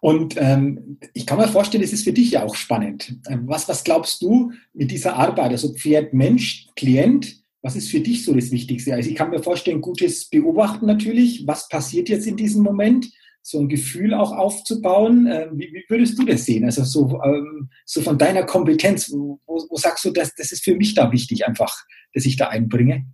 [0.01, 3.15] Und ähm, ich kann mir vorstellen, es ist für dich ja auch spannend.
[3.29, 8.01] Ähm, was, was glaubst du mit dieser Arbeit, also Pferd, Mensch, Klient, was ist für
[8.01, 8.93] dich so das Wichtigste?
[8.95, 11.47] Also ich kann mir vorstellen, gutes Beobachten natürlich.
[11.47, 13.09] Was passiert jetzt in diesem Moment?
[13.41, 15.29] So ein Gefühl auch aufzubauen.
[15.31, 16.65] Ähm, wie, wie, würdest du das sehen?
[16.65, 20.75] Also so, ähm, so von deiner Kompetenz, wo, wo sagst du, das, das ist für
[20.75, 23.07] mich da wichtig einfach, dass ich da einbringe?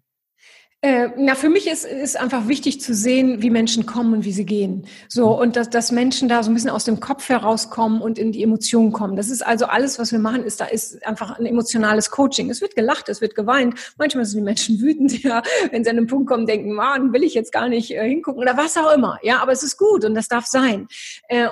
[0.80, 4.30] Äh, na, für mich ist, ist einfach wichtig zu sehen, wie Menschen kommen und wie
[4.30, 4.86] sie gehen.
[5.08, 8.30] So, und dass, dass Menschen da so ein bisschen aus dem Kopf herauskommen und in
[8.30, 9.16] die Emotionen kommen.
[9.16, 12.48] Das ist also alles, was wir machen, ist, da ist einfach ein emotionales Coaching.
[12.48, 13.74] Es wird gelacht, es wird geweint.
[13.98, 17.24] Manchmal sind die Menschen wütend, ja, wenn sie an einen Punkt kommen, denken, man, will
[17.24, 19.18] ich jetzt gar nicht äh, hingucken oder was auch immer.
[19.22, 20.86] Ja, aber es ist gut und das darf sein.
[21.26, 21.48] Äh,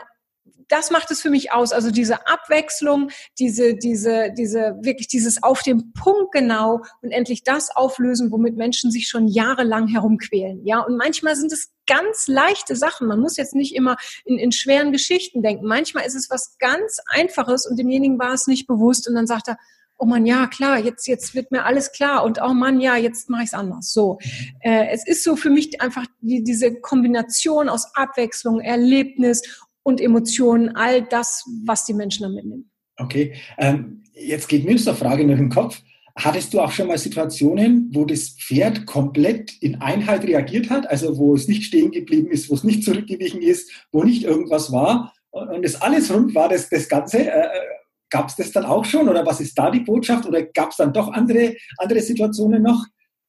[0.69, 1.73] das macht es für mich aus.
[1.73, 7.75] Also diese Abwechslung, diese, diese, diese, wirklich dieses auf dem Punkt genau und endlich das
[7.75, 10.65] auflösen, womit Menschen sich schon jahrelang herumquälen.
[10.65, 13.07] Ja, und manchmal sind es ganz leichte Sachen.
[13.07, 15.67] Man muss jetzt nicht immer in, in schweren Geschichten denken.
[15.67, 19.49] Manchmal ist es was ganz Einfaches und demjenigen war es nicht bewusst und dann sagt
[19.49, 19.57] er,
[19.99, 23.31] oh man, ja, klar, jetzt, jetzt wird mir alles klar und oh man, ja, jetzt
[23.31, 23.93] mache ich es anders.
[23.93, 24.19] So,
[24.61, 30.75] äh, es ist so für mich einfach die, diese Kombination aus Abwechslung, Erlebnis und Emotionen,
[30.75, 32.69] all das, was die Menschen da mitnehmen.
[32.99, 35.81] Okay, ähm, jetzt geht mir eine Frage durch den Kopf.
[36.17, 41.17] Hattest du auch schon mal Situationen, wo das Pferd komplett in Einheit reagiert hat, also
[41.19, 45.13] wo es nicht stehen geblieben ist, wo es nicht zurückgewichen ist, wo nicht irgendwas war
[45.31, 47.19] und es alles rund war, das, das Ganze?
[47.19, 47.77] Äh, äh
[48.09, 50.77] gab es das dann auch schon oder was ist da die Botschaft oder gab es
[50.77, 52.87] dann doch andere, andere Situationen noch?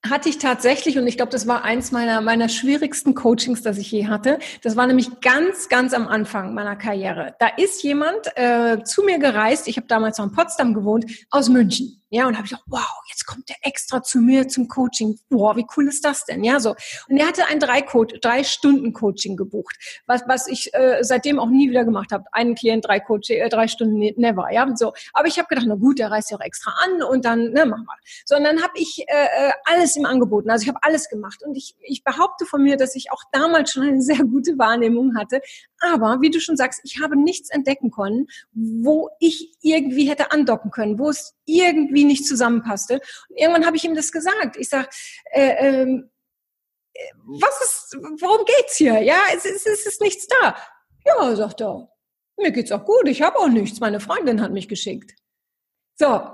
[0.09, 3.91] Hatte ich tatsächlich, und ich glaube, das war eins meiner, meiner schwierigsten Coachings, das ich
[3.91, 4.39] je hatte.
[4.61, 7.35] Das war nämlich ganz, ganz am Anfang meiner Karriere.
[7.39, 11.49] Da ist jemand äh, zu mir gereist, ich habe damals noch in Potsdam gewohnt, aus
[11.49, 12.01] München.
[12.09, 15.19] Ja, und habe ich gedacht, wow, jetzt kommt der extra zu mir zum Coaching.
[15.29, 16.41] Boah, wie cool ist das denn?
[16.41, 16.73] Ja, so.
[17.09, 17.83] Und er hatte ein drei,
[18.21, 22.23] drei Stunden Coaching gebucht, was, was ich äh, seitdem auch nie wieder gemacht habe.
[22.31, 24.49] Einen Klient, drei Coaching, äh, drei Stunden, never.
[24.53, 24.93] Ja, so.
[25.11, 27.65] Aber ich habe gedacht, na gut, der reist ja auch extra an und dann, ne,
[27.65, 27.97] mach mal.
[28.25, 30.49] So, und dann habe ich äh, äh alles ihm angeboten.
[30.49, 31.43] Also ich habe alles gemacht.
[31.43, 35.17] Und ich, ich behaupte von mir, dass ich auch damals schon eine sehr gute Wahrnehmung
[35.17, 35.41] hatte.
[35.79, 40.71] Aber wie du schon sagst, ich habe nichts entdecken können, wo ich irgendwie hätte andocken
[40.71, 42.95] können, wo es irgendwie nicht zusammenpasste.
[43.29, 44.57] Und irgendwann habe ich ihm das gesagt.
[44.57, 44.89] Ich sage,
[45.31, 46.09] äh, ähm,
[46.93, 49.01] äh, was ist, worum geht's hier?
[49.01, 50.55] Ja, es, es, es ist nichts da.
[51.05, 51.89] Ja, sagt er.
[52.37, 53.07] Mir geht's auch gut.
[53.07, 53.79] Ich habe auch nichts.
[53.79, 55.15] Meine Freundin hat mich geschickt.
[55.95, 56.29] So,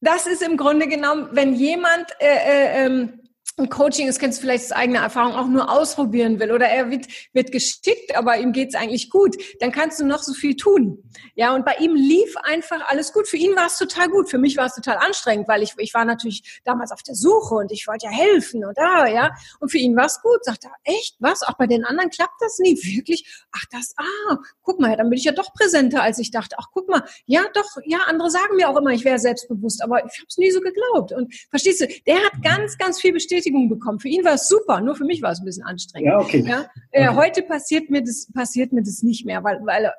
[0.00, 3.20] das ist im Grunde genommen, wenn jemand äh, äh, ähm,
[3.56, 6.90] ein Coaching ist, kennst du vielleicht aus eigener Erfahrung, auch nur ausprobieren will oder er
[6.90, 11.04] wird, wird geschickt, aber ihm geht's eigentlich gut, dann kannst du noch so viel tun.
[11.36, 13.28] Ja, und bei ihm lief einfach alles gut.
[13.28, 14.28] Für ihn war es total gut.
[14.28, 17.54] Für mich war es total anstrengend, weil ich, ich war natürlich damals auf der Suche
[17.54, 19.30] und ich wollte ja helfen und da, ja.
[19.60, 20.44] Und für ihn war es gut.
[20.44, 21.16] Sagt er, echt?
[21.20, 21.42] Was?
[21.42, 22.76] Auch bei den anderen klappt das nie?
[22.76, 23.46] Wirklich?
[23.52, 26.56] Ach, das, ah, guck mal, dann bin ich ja doch präsenter, als ich dachte.
[26.58, 29.98] Ach, guck mal, ja, doch, ja, andere sagen mir auch immer, ich wäre selbstbewusst, aber
[29.98, 31.12] ich habe es nie so geglaubt.
[31.12, 33.98] Und verstehst du, der hat ganz, ganz viel bestätigt Bestätigung bekommen.
[33.98, 36.08] Für ihn war es super, nur für mich war es ein bisschen anstrengend.
[36.08, 36.44] Ja, okay.
[36.46, 36.66] Ja?
[36.90, 37.16] Äh, okay.
[37.16, 39.90] Heute passiert mir das passiert mir das nicht mehr, weil, weil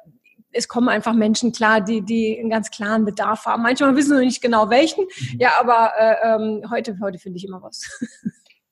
[0.52, 3.63] es kommen einfach Menschen klar, die, die einen ganz klaren Bedarf haben.
[3.63, 5.04] Manchmal wissen wir nicht genau welchen.
[5.04, 5.39] Mhm.
[5.39, 7.84] Ja, aber äh, ähm, heute, heute finde ich immer was.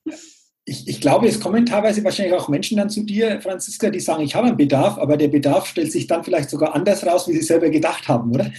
[0.66, 4.22] Ich, ich, glaube, es kommen teilweise wahrscheinlich auch Menschen dann zu dir, Franziska, die sagen,
[4.22, 7.34] ich habe einen Bedarf, aber der Bedarf stellt sich dann vielleicht sogar anders raus, wie
[7.34, 8.50] sie selber gedacht haben, oder?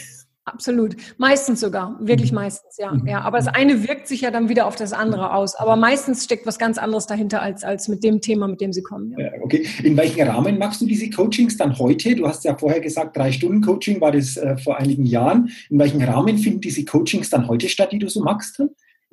[0.46, 0.96] Absolut.
[1.18, 1.98] Meistens sogar.
[2.00, 2.36] Wirklich mhm.
[2.36, 2.92] meistens, ja.
[2.92, 3.08] Mhm.
[3.08, 3.22] ja.
[3.22, 5.56] Aber das eine wirkt sich ja dann wieder auf das andere aus.
[5.56, 8.84] Aber meistens steckt was ganz anderes dahinter als, als mit dem Thema, mit dem sie
[8.84, 9.16] kommen.
[9.18, 9.32] Ja.
[9.42, 9.66] Okay.
[9.84, 12.16] In welchem Rahmen machst du diese Coachings dann heute?
[12.16, 15.50] Du hast ja vorher gesagt, drei Stunden Coaching war das äh, vor einigen Jahren.
[15.72, 18.62] In welchem Rahmen finden diese Coachings dann heute statt, die du so machst?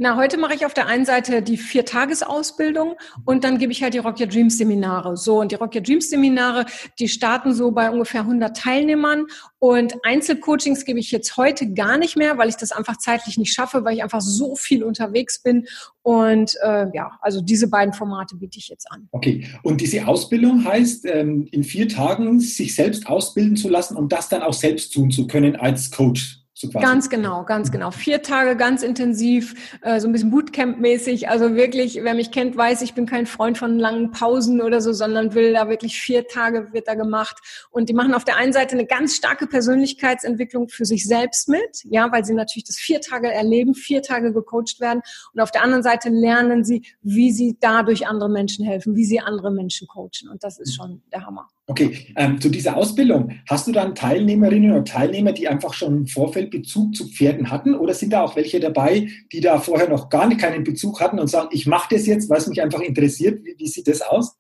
[0.02, 3.94] Na, heute mache ich auf der einen Seite die Viertagesausbildung und dann gebe ich halt
[3.94, 5.16] die Rock Your Dreams Seminare.
[5.16, 6.66] So, und die Rock Your Dreams Seminare,
[6.98, 9.26] die starten so bei ungefähr 100 Teilnehmern
[9.60, 13.54] und Einzelcoachings gebe ich jetzt heute gar nicht mehr, weil ich das einfach zeitlich nicht
[13.54, 15.68] schaffe, weil ich einfach so viel unterwegs bin.
[16.02, 19.06] Und äh, ja, also diese beiden Formate biete ich jetzt an.
[19.12, 24.08] Okay, und diese Ausbildung heißt, ähm, in vier Tagen sich selbst ausbilden zu lassen, um
[24.08, 26.41] das dann auch selbst tun zu können als Coach.
[26.70, 27.90] So ganz genau, ganz genau.
[27.90, 31.28] Vier Tage ganz intensiv, äh, so ein bisschen Bootcamp-mäßig.
[31.28, 34.92] Also wirklich, wer mich kennt, weiß, ich bin kein Freund von langen Pausen oder so,
[34.92, 37.36] sondern will da wirklich vier Tage wird da gemacht.
[37.70, 41.82] Und die machen auf der einen Seite eine ganz starke Persönlichkeitsentwicklung für sich selbst mit,
[41.84, 45.02] ja, weil sie natürlich das vier Tage erleben, vier Tage gecoacht werden.
[45.34, 49.20] Und auf der anderen Seite lernen sie, wie sie dadurch andere Menschen helfen, wie sie
[49.20, 50.28] andere Menschen coachen.
[50.30, 51.48] Und das ist schon der Hammer.
[51.68, 56.06] Okay, ähm, zu dieser Ausbildung, hast du dann Teilnehmerinnen und Teilnehmer, die einfach schon im
[56.06, 57.76] Vorfeld Bezug zu Pferden hatten?
[57.76, 61.28] Oder sind da auch welche dabei, die da vorher noch gar keinen Bezug hatten und
[61.28, 63.44] sagen, ich mache das jetzt, weil es mich einfach interessiert?
[63.44, 64.36] Wie, wie sieht das aus?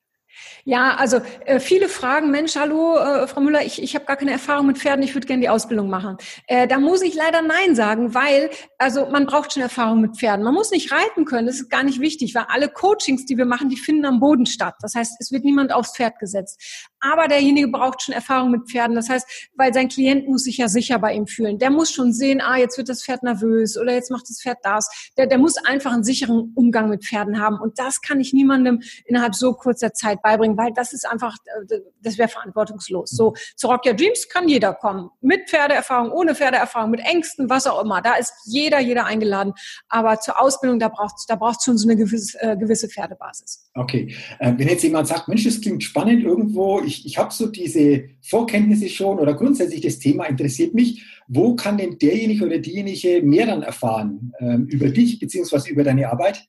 [0.64, 4.30] Ja, also äh, viele fragen, Mensch, hallo, äh, Frau Müller, ich, ich habe gar keine
[4.30, 6.16] Erfahrung mit Pferden, ich würde gerne die Ausbildung machen.
[6.46, 10.44] Äh, da muss ich leider Nein sagen, weil, also man braucht schon Erfahrung mit Pferden.
[10.44, 13.44] Man muss nicht reiten können, das ist gar nicht wichtig, weil alle Coachings, die wir
[13.44, 14.74] machen, die finden am Boden statt.
[14.80, 16.88] Das heißt, es wird niemand aufs Pferd gesetzt.
[17.02, 18.94] Aber derjenige braucht schon Erfahrung mit Pferden.
[18.94, 21.58] Das heißt, weil sein Klient muss sich ja sicher bei ihm fühlen.
[21.58, 24.58] Der muss schon sehen, ah, jetzt wird das Pferd nervös oder jetzt macht das Pferd
[24.62, 24.88] das.
[25.18, 27.58] Der, der muss einfach einen sicheren Umgang mit Pferden haben.
[27.60, 31.36] Und das kann ich niemandem innerhalb so kurzer Zeit beibringen, weil das ist einfach,
[31.70, 33.10] äh, das wäre verantwortungslos.
[33.10, 35.10] So, zu Rock Your Dreams kann jeder kommen.
[35.20, 38.00] Mit Pferdeerfahrung, ohne Pferdeerfahrung, mit Ängsten, was auch immer.
[38.00, 39.54] Da ist jeder, jeder eingeladen.
[39.88, 43.70] Aber zur Ausbildung, da braucht da braucht's schon so eine gewisse, äh, gewisse Pferdebasis.
[43.74, 44.14] Okay.
[44.38, 48.04] Äh, wenn jetzt jemand sagt, Mensch, das klingt spannend irgendwo, ich, ich habe so diese
[48.20, 53.46] Vorkenntnisse schon oder grundsätzlich das Thema interessiert mich, wo kann denn derjenige oder diejenige mehr
[53.46, 56.48] dann erfahren ähm, über dich beziehungsweise über deine Arbeit?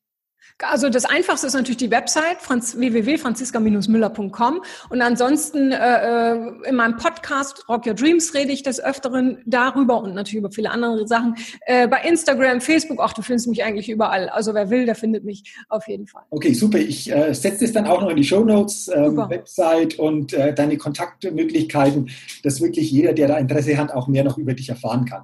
[0.61, 7.67] Also das Einfachste ist natürlich die Website www.franziska-müller.com und ansonsten äh, äh, in meinem Podcast
[7.67, 11.35] Rock Your Dreams rede ich des Öfteren darüber und natürlich über viele andere Sachen.
[11.65, 14.29] Äh, bei Instagram, Facebook, ach, du findest mich eigentlich überall.
[14.29, 16.23] Also wer will, der findet mich auf jeden Fall.
[16.29, 16.77] Okay, super.
[16.77, 20.53] Ich äh, setze das dann auch noch in die Show Notes, ähm, Website und äh,
[20.53, 22.09] deine Kontaktmöglichkeiten,
[22.43, 25.23] dass wirklich jeder, der da Interesse hat, auch mehr noch über dich erfahren kann.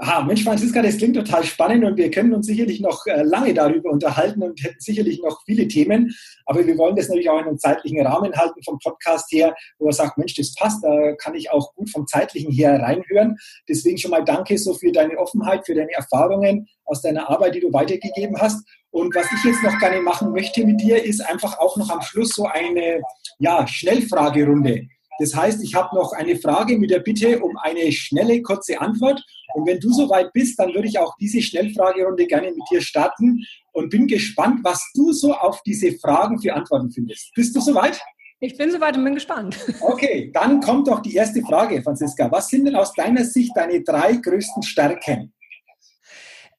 [0.00, 3.52] Aha, Mensch, Franziska, das klingt total spannend und wir können uns sicherlich noch äh, lange
[3.52, 6.14] darüber unterhalten und hätten sicherlich noch viele Themen.
[6.46, 9.86] Aber wir wollen das natürlich auch in einem zeitlichen Rahmen halten vom Podcast her, wo
[9.86, 13.38] er sagt, Mensch, das passt, da kann ich auch gut vom zeitlichen her reinhören.
[13.68, 17.60] Deswegen schon mal danke so für deine Offenheit, für deine Erfahrungen aus deiner Arbeit, die
[17.60, 18.64] du weitergegeben hast.
[18.90, 22.02] Und was ich jetzt noch gerne machen möchte mit dir, ist einfach auch noch am
[22.02, 23.02] Schluss so eine
[23.40, 24.86] ja, Schnellfragerunde.
[25.18, 29.22] Das heißt, ich habe noch eine Frage mit der Bitte um eine schnelle, kurze Antwort.
[29.54, 33.44] Und wenn du soweit bist, dann würde ich auch diese Schnellfragerunde gerne mit dir starten
[33.72, 37.32] und bin gespannt, was du so auf diese Fragen für Antworten findest.
[37.34, 38.00] Bist du soweit?
[38.40, 39.58] Ich bin soweit und bin gespannt.
[39.80, 42.30] Okay, dann kommt doch die erste Frage, Franziska.
[42.30, 45.32] Was sind denn aus deiner Sicht deine drei größten Stärken?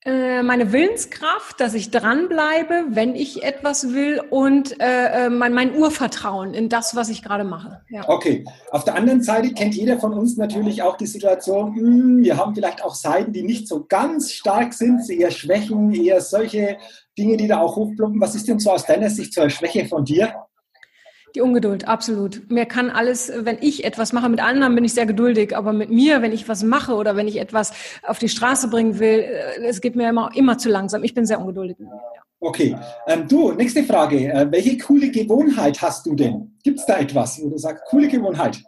[0.06, 5.76] Äh, meine Willenskraft, dass ich dranbleibe, wenn ich etwas will und äh, äh, mein, mein
[5.76, 7.82] Urvertrauen in das, was ich gerade mache.
[7.90, 8.08] Ja.
[8.08, 8.46] Okay.
[8.72, 12.38] Auf der anderen Seite kennt jeder von uns natürlich auch die Situation, mh, hm, wir
[12.38, 16.78] haben vielleicht auch Seiten, die nicht so ganz stark sind, eher Schwächen, eher solche
[17.18, 18.22] Dinge, die da auch hochploppen.
[18.22, 20.34] Was ist denn so aus deiner Sicht zur Schwäche von dir?
[21.36, 22.50] Die Ungeduld, absolut.
[22.50, 25.90] Mir kann alles, wenn ich etwas mache, mit anderen bin ich sehr geduldig, aber mit
[25.90, 27.72] mir, wenn ich was mache oder wenn ich etwas
[28.04, 31.04] auf die Straße bringen will, äh, es geht mir immer, immer zu langsam.
[31.04, 31.78] Ich bin sehr ungeduldig.
[32.40, 32.76] Okay.
[33.08, 34.32] Ähm, du, nächste Frage.
[34.32, 36.58] Äh, welche coole Gewohnheit hast du denn?
[36.64, 38.64] Gibt es da etwas, wo du sagst, coole Gewohnheit?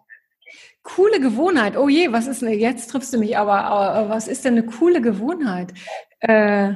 [0.84, 1.78] Coole Gewohnheit.
[1.78, 4.66] Oh je, was ist denn, jetzt triffst du mich aber, aber was ist denn eine
[4.66, 5.74] coole Gewohnheit?
[6.20, 6.74] Äh,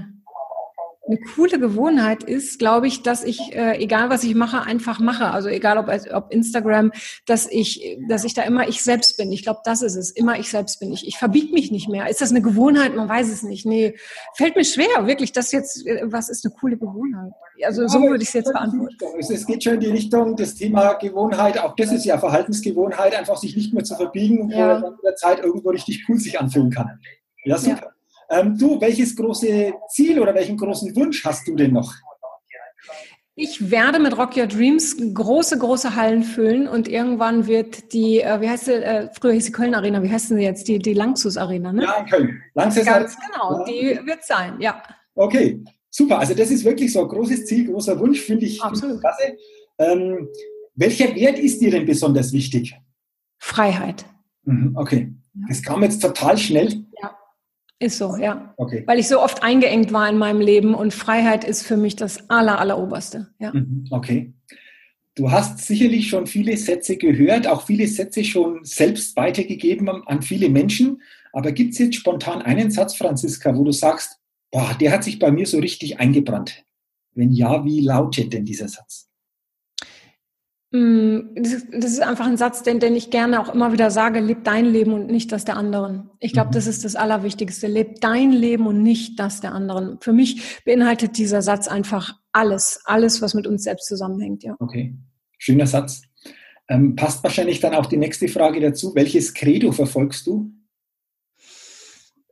[1.08, 5.32] eine coole Gewohnheit ist, glaube ich, dass ich, äh, egal was ich mache, einfach mache.
[5.32, 6.92] Also egal ob, ob Instagram,
[7.26, 9.32] dass ich, dass ich da immer ich selbst bin.
[9.32, 10.12] Ich glaube, das ist es.
[10.12, 10.92] Immer ich selbst bin.
[10.92, 12.10] Ich, ich verbiege mich nicht mehr.
[12.10, 12.96] Ist das eine Gewohnheit?
[12.96, 13.66] Man weiß es nicht.
[13.66, 13.96] Nee,
[14.36, 17.32] fällt mir schwer, wirklich, das jetzt, äh, was ist eine coole Gewohnheit?
[17.64, 18.98] Also so würde ich es jetzt beantworten.
[19.20, 23.38] Es geht schon in die Richtung, das Thema Gewohnheit, auch das ist ja Verhaltensgewohnheit, einfach
[23.38, 24.78] sich nicht mehr zu verbiegen, ja.
[24.78, 27.00] wo man mit der Zeit irgendwo richtig cool sich anfühlen kann.
[27.46, 27.95] Ja, super.
[28.30, 28.40] Ja.
[28.40, 31.94] Ähm, du, welches große Ziel oder welchen großen Wunsch hast du denn noch?
[33.38, 38.40] Ich werde mit Rock Your Dreams große, große Hallen füllen und irgendwann wird die, äh,
[38.40, 40.70] wie heißt sie, äh, früher hieß die Köln Arena, wie heißt sie jetzt?
[40.70, 41.84] Die, die Langsus Arena, ne?
[41.84, 42.42] Ja, in Köln.
[42.54, 43.66] Langsus Ganz genau, ja.
[43.66, 44.82] die wird sein, ja.
[45.16, 46.20] Okay, super.
[46.20, 49.02] Also das ist wirklich so ein großes Ziel, großer Wunsch, finde ich, Absolut.
[49.02, 49.36] klasse.
[49.80, 50.30] Ähm,
[50.76, 52.78] welcher Wert ist dir denn besonders wichtig?
[53.38, 54.06] Freiheit.
[54.44, 55.14] Mhm, okay.
[55.50, 56.85] Das kam jetzt total schnell.
[57.80, 58.54] Ist so, ja.
[58.58, 58.84] Okay.
[58.86, 62.30] Weil ich so oft eingeengt war in meinem Leben und Freiheit ist für mich das
[62.30, 63.28] aller, alleroberste.
[63.40, 63.52] Ja.
[63.54, 64.34] Mhm, okay.
[65.16, 70.50] Du hast sicherlich schon viele Sätze gehört, auch viele Sätze schon selbst weitergegeben an viele
[70.50, 71.02] Menschen.
[71.32, 74.20] Aber gibt es jetzt spontan einen Satz, Franziska, wo du sagst,
[74.52, 76.64] boah, der hat sich bei mir so richtig eingebrannt?
[77.14, 79.10] Wenn ja, wie lautet denn dieser Satz?
[80.76, 84.44] Mm, das ist einfach ein Satz, den, den ich gerne auch immer wieder sage, leb
[84.44, 86.10] dein Leben und nicht das der anderen.
[86.20, 86.54] Ich glaube, mhm.
[86.54, 87.68] das ist das Allerwichtigste.
[87.68, 90.00] Leb dein Leben und nicht das der anderen.
[90.02, 94.44] Für mich beinhaltet dieser Satz einfach alles, alles, was mit uns selbst zusammenhängt.
[94.44, 94.56] Ja.
[94.60, 94.96] Okay,
[95.38, 96.02] schöner Satz.
[96.68, 98.96] Ähm, passt wahrscheinlich dann auch die nächste Frage dazu.
[98.96, 100.52] Welches Credo verfolgst du?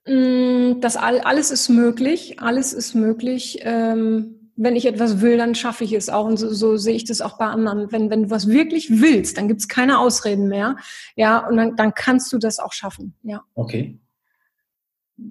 [0.05, 3.59] Mm, das all, alles ist möglich, alles ist möglich.
[3.61, 6.25] Ähm, wenn ich etwas will, dann schaffe ich es auch.
[6.25, 7.91] Und so, so sehe ich das auch bei anderen.
[7.91, 10.77] Wenn, wenn du was wirklich willst, dann gibt es keine Ausreden mehr.
[11.15, 13.15] Ja, und dann, dann kannst du das auch schaffen.
[13.23, 13.43] Ja.
[13.55, 13.99] Okay.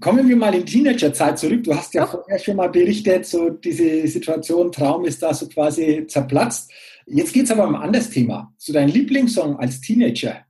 [0.00, 1.64] Kommen wir mal in Teenagerzeit zurück.
[1.64, 5.48] Du hast ja, ja vorher schon mal berichtet, so diese Situation, Traum ist da so
[5.48, 6.70] quasi zerplatzt.
[7.06, 8.52] Jetzt geht es aber um ein anderes Thema.
[8.58, 10.44] Zu so deinem Lieblingssong als Teenager.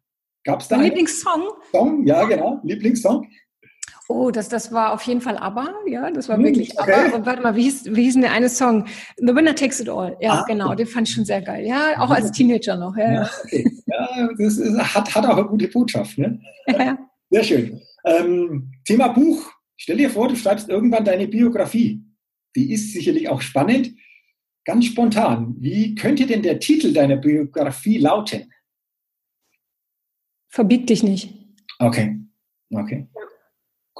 [0.45, 1.49] Gab es da einen Lieblingssong?
[1.70, 2.61] Song, ja, genau.
[2.62, 3.27] Lieblingssong.
[4.09, 6.92] Oh, das, das war auf jeden Fall ABBA, ja, das war hm, wirklich okay.
[6.92, 7.16] ABBA.
[7.16, 8.86] Und warte mal, wie hieß, wie hieß denn der eine Song?
[9.16, 10.16] The Winner Takes It All.
[10.20, 11.66] Ja, ah, genau, den fand ich schon sehr geil.
[11.66, 12.96] Ja, auch als Teenager noch.
[12.96, 13.64] Ja, ja, okay.
[13.86, 16.18] ja das ist, hat, hat auch eine gute Botschaft.
[16.18, 16.40] Ne?
[16.66, 16.98] Ja.
[17.30, 17.80] Sehr schön.
[18.05, 19.50] Ähm, Thema Buch.
[19.76, 22.05] Stell dir vor, du schreibst irgendwann deine Biografie.
[22.55, 23.94] Die ist sicherlich auch spannend.
[24.64, 28.53] Ganz spontan, wie könnte denn der Titel deiner Biografie lauten?
[30.48, 31.34] Verbieg dich nicht.
[31.78, 32.20] Okay,
[32.70, 33.09] okay.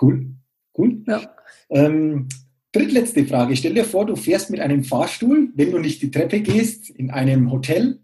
[0.03, 0.34] Cool,
[0.76, 1.05] cool.
[1.07, 1.22] Ja.
[1.70, 2.28] Ähm,
[2.72, 3.57] drittletzte Frage.
[3.57, 7.11] Stell dir vor, du fährst mit einem Fahrstuhl, wenn du nicht die Treppe gehst, in
[7.11, 8.00] einem Hotel.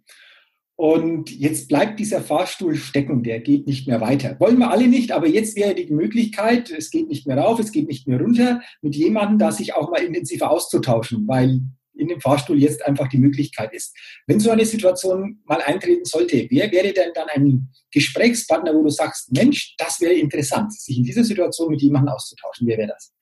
[0.77, 4.39] Und jetzt bleibt dieser Fahrstuhl stecken, der geht nicht mehr weiter.
[4.39, 7.73] Wollen wir alle nicht, aber jetzt wäre die Möglichkeit, es geht nicht mehr rauf, es
[7.73, 11.63] geht nicht mehr runter, mit jemandem da sich auch mal intensiver auszutauschen, weil
[11.99, 13.97] in dem Fahrstuhl jetzt einfach die Möglichkeit ist.
[14.27, 18.91] Wenn so eine Situation mal eintreten sollte, wer wäre denn dann ein Gesprächspartner, wo du
[18.91, 22.67] sagst, Mensch, das wäre interessant, sich in dieser Situation mit jemandem auszutauschen?
[22.67, 23.13] Wer wäre das?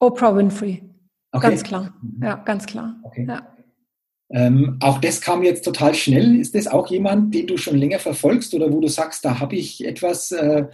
[0.00, 0.82] Oprah Winfrey.
[1.32, 1.48] Okay.
[1.48, 1.94] Ganz klar.
[2.02, 2.22] Mhm.
[2.22, 2.96] Ja, ganz klar.
[3.02, 3.26] Okay.
[3.28, 3.54] Ja.
[4.30, 6.40] Ähm, auch das kam jetzt total schnell.
[6.40, 9.56] Ist das auch jemand, den du schon länger verfolgst oder wo du sagst, da habe
[9.56, 10.66] ich etwas äh,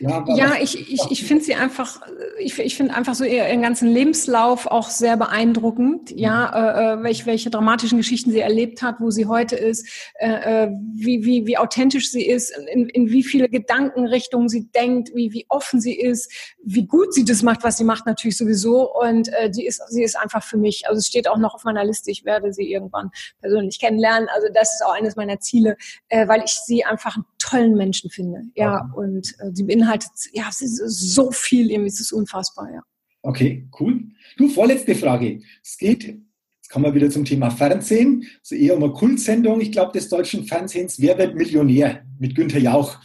[0.00, 2.00] ja, ja ich, ich, ich finde sie einfach,
[2.38, 6.54] ich, ich finde einfach so ihren ganzen Lebenslauf auch sehr beeindruckend, ja, mhm.
[6.54, 10.70] äh, äh, welche, welche dramatischen Geschichten sie erlebt hat, wo sie heute ist, äh, äh,
[10.94, 15.46] wie, wie, wie authentisch sie ist, in, in wie viele Gedankenrichtungen sie denkt, wie, wie
[15.48, 16.32] offen sie ist,
[16.62, 18.92] wie gut sie das macht, was sie macht natürlich sowieso.
[18.94, 21.64] Und äh, die ist, sie ist einfach für mich, also es steht auch noch auf
[21.64, 25.76] meiner Liste, ich werde sie irgendwann persönlich kennenlernen, also das ist auch eines meiner Ziele,
[26.08, 30.10] äh, weil ich sie einfach einen tollen Menschen finde, ja, und äh, sie beinhaltet beinhaltet
[30.32, 32.82] ja so viel, es ist unfassbar, ja.
[33.22, 34.04] Okay, cool.
[34.36, 35.40] Du, vorletzte Frage.
[35.62, 39.72] Es geht, jetzt kommen wir wieder zum Thema Fernsehen, so eher um eine Kultsendung, ich
[39.72, 42.98] glaube, des deutschen Fernsehens, Wer wird Millionär mit Günther Jauch.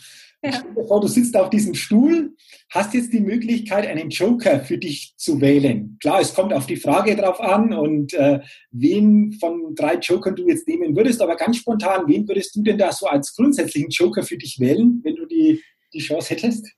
[0.44, 0.52] Ja.
[0.52, 2.36] Stell dir vor, du sitzt auf diesem Stuhl,
[2.70, 5.98] hast jetzt die Möglichkeit, einen Joker für dich zu wählen.
[6.02, 10.46] Klar, es kommt auf die Frage drauf an und äh, wen von drei Jokern du
[10.48, 14.24] jetzt nehmen würdest, aber ganz spontan, wen würdest du denn da so als grundsätzlichen Joker
[14.24, 15.62] für dich wählen, wenn du die,
[15.94, 16.72] die Chance hättest?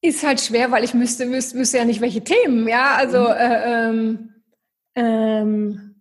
[0.00, 2.94] Ist halt schwer, weil ich müsste, wüsste, wüsste ja nicht, welche Themen, ja.
[2.96, 3.34] Also mhm.
[3.38, 4.34] äh, ähm,
[4.96, 5.94] ähm,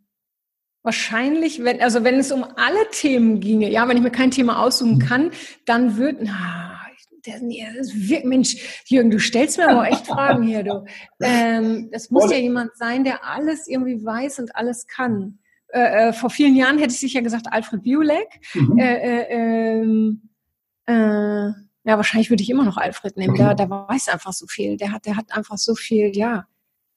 [0.84, 4.62] wahrscheinlich, wenn, also wenn es um alle Themen ginge, ja, wenn ich mir kein Thema
[4.62, 5.00] aussuchen mhm.
[5.00, 5.32] kann,
[5.66, 6.80] dann würde, na,
[7.26, 7.40] der,
[7.78, 10.86] das wird, Mensch, Jürgen, du stellst mir aber echt Fragen hier, du.
[11.22, 15.40] Ähm, das muss ja jemand sein, der alles irgendwie weiß und alles kann.
[15.70, 18.28] Äh, äh, vor vielen Jahren hätte ich sicher gesagt Alfred Biolek.
[18.54, 18.78] Mhm.
[18.78, 20.30] Äh, äh, ähm,
[20.86, 21.52] äh,
[21.86, 23.34] ja, wahrscheinlich würde ich immer noch Alfred nehmen.
[23.34, 23.44] Okay.
[23.44, 24.78] Der, der weiß einfach so viel.
[24.78, 26.46] Der hat, der hat einfach so viel, ja.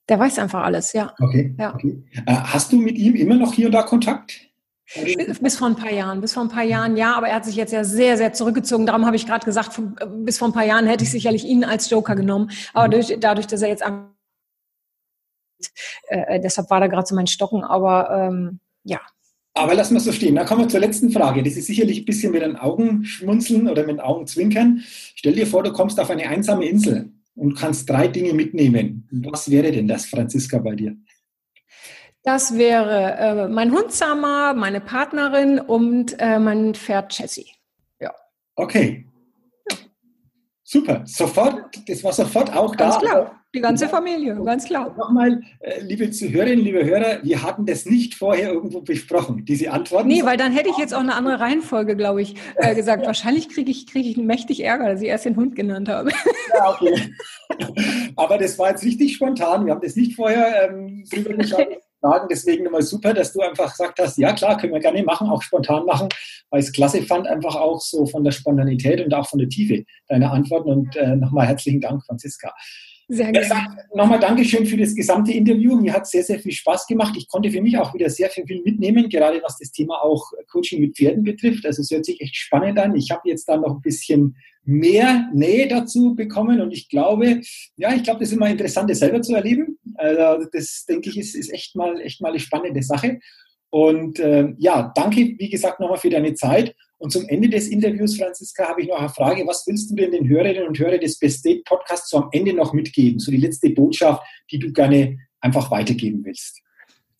[0.07, 1.13] Der weiß einfach alles, ja.
[1.19, 1.53] Okay.
[1.57, 1.73] ja.
[1.73, 2.03] okay.
[2.25, 4.39] Äh, hast du mit ihm immer noch hier und da Kontakt?
[5.41, 7.57] Bis, vor ein paar Jahren, bis vor ein paar Jahren, ja, aber er hat sich
[7.57, 8.85] jetzt ja sehr, sehr zurückgezogen.
[8.85, 9.81] Darum habe ich gerade gesagt,
[10.19, 12.51] bis vor ein paar Jahren hätte ich sicherlich ihn als Joker genommen.
[12.73, 12.91] Aber mhm.
[12.91, 13.83] durch, dadurch, dass er jetzt
[16.07, 19.01] äh, äh, deshalb war da gerade so mein Stocken, aber ähm, ja,
[19.57, 20.35] aber lassen wir es so stehen.
[20.35, 21.43] Dann kommen wir zur letzten Frage.
[21.43, 24.83] Das ist sicherlich ein bisschen mit den Augen schmunzeln oder mit den Augen zwinkern.
[25.15, 29.07] Stell dir vor, du kommst auf eine einsame Insel und kannst drei Dinge mitnehmen.
[29.11, 30.95] Was wäre denn das, Franziska, bei dir?
[32.23, 37.47] Das wäre äh, mein Hund Sama, meine Partnerin und äh, mein Pferd Jessie.
[38.01, 38.13] Ja.
[38.55, 39.05] Okay.
[40.69, 41.03] Super.
[41.05, 42.99] Sofort, das war sofort auch Ganz da.
[42.99, 43.43] Klar.
[43.55, 44.93] Die ganze Familie, ganz klar.
[44.97, 50.09] Nochmal, äh, liebe Zuhörerinnen, liebe Hörer, wir hatten das nicht vorher irgendwo besprochen, diese Antworten.
[50.09, 53.05] Nee, weil dann hätte ich jetzt auch eine andere Reihenfolge, glaube ich, äh, gesagt.
[53.05, 56.11] Wahrscheinlich kriege ich, krieg ich mächtig Ärger, dass ich erst den Hund genannt habe.
[56.53, 57.13] Ja, okay.
[58.15, 59.65] Aber das war jetzt richtig spontan.
[59.65, 61.67] Wir haben das nicht vorher ähm, drüber geschaut.
[62.29, 65.41] Deswegen nochmal super, dass du einfach gesagt hast, ja klar, können wir gerne machen, auch
[65.41, 66.09] spontan machen,
[66.49, 69.49] weil ich es klasse fand, einfach auch so von der Spontanität und auch von der
[69.49, 70.69] Tiefe deiner Antworten.
[70.69, 72.53] Und äh, nochmal herzlichen Dank, Franziska.
[73.09, 73.47] Sehr gerne.
[73.47, 75.77] Ja, nochmal Dankeschön für das gesamte Interview.
[75.77, 77.15] Mir hat sehr, sehr viel Spaß gemacht.
[77.17, 80.29] Ich konnte für mich auch wieder sehr, sehr viel mitnehmen, gerade was das Thema auch
[80.51, 81.65] Coaching mit Pferden betrifft.
[81.65, 82.95] Also es hört sich echt spannend an.
[82.97, 84.35] Ich habe jetzt da noch ein bisschen
[84.65, 87.41] mehr Nähe dazu bekommen und ich glaube,
[87.77, 89.76] ja, ich glaube, das ist immer interessant, das selber zu erleben.
[89.97, 93.19] Also das denke ich, ist, ist echt mal, echt mal eine spannende Sache.
[93.69, 96.75] Und äh, ja, danke, wie gesagt, nochmal für deine Zeit.
[96.99, 99.45] Und zum Ende des Interviews, Franziska, habe ich noch eine Frage.
[99.45, 102.53] Was willst du denn den Hörerinnen und Hörern des Best Date Podcasts so am Ende
[102.53, 103.19] noch mitgeben?
[103.19, 106.61] So die letzte Botschaft, die du gerne einfach weitergeben willst.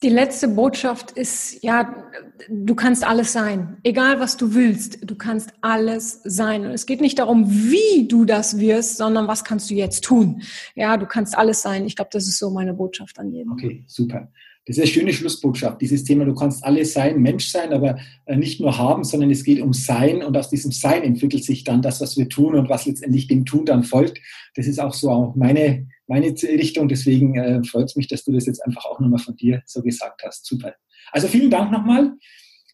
[0.03, 2.07] Die letzte Botschaft ist, ja,
[2.49, 3.77] du kannst alles sein.
[3.83, 6.65] Egal was du willst, du kannst alles sein.
[6.65, 10.43] Und es geht nicht darum, wie du das wirst, sondern was kannst du jetzt tun.
[10.75, 11.87] Ja, du kannst alles sein.
[11.87, 13.51] Ich glaube, das ist so meine Botschaft an jeden.
[13.51, 14.27] Okay, super.
[14.67, 15.81] Das ist eine schöne Schlussbotschaft.
[15.81, 19.45] Dieses Thema, du kannst alles sein, Mensch sein, aber äh, nicht nur haben, sondern es
[19.45, 22.69] geht um Sein und aus diesem Sein entwickelt sich dann das, was wir tun und
[22.69, 24.19] was letztendlich dem Tun dann folgt.
[24.55, 26.87] Das ist auch so auch meine meine Richtung.
[26.87, 29.81] Deswegen äh, freut es mich, dass du das jetzt einfach auch nochmal von dir so
[29.81, 30.45] gesagt hast.
[30.45, 30.75] Super.
[31.11, 32.13] Also vielen Dank nochmal.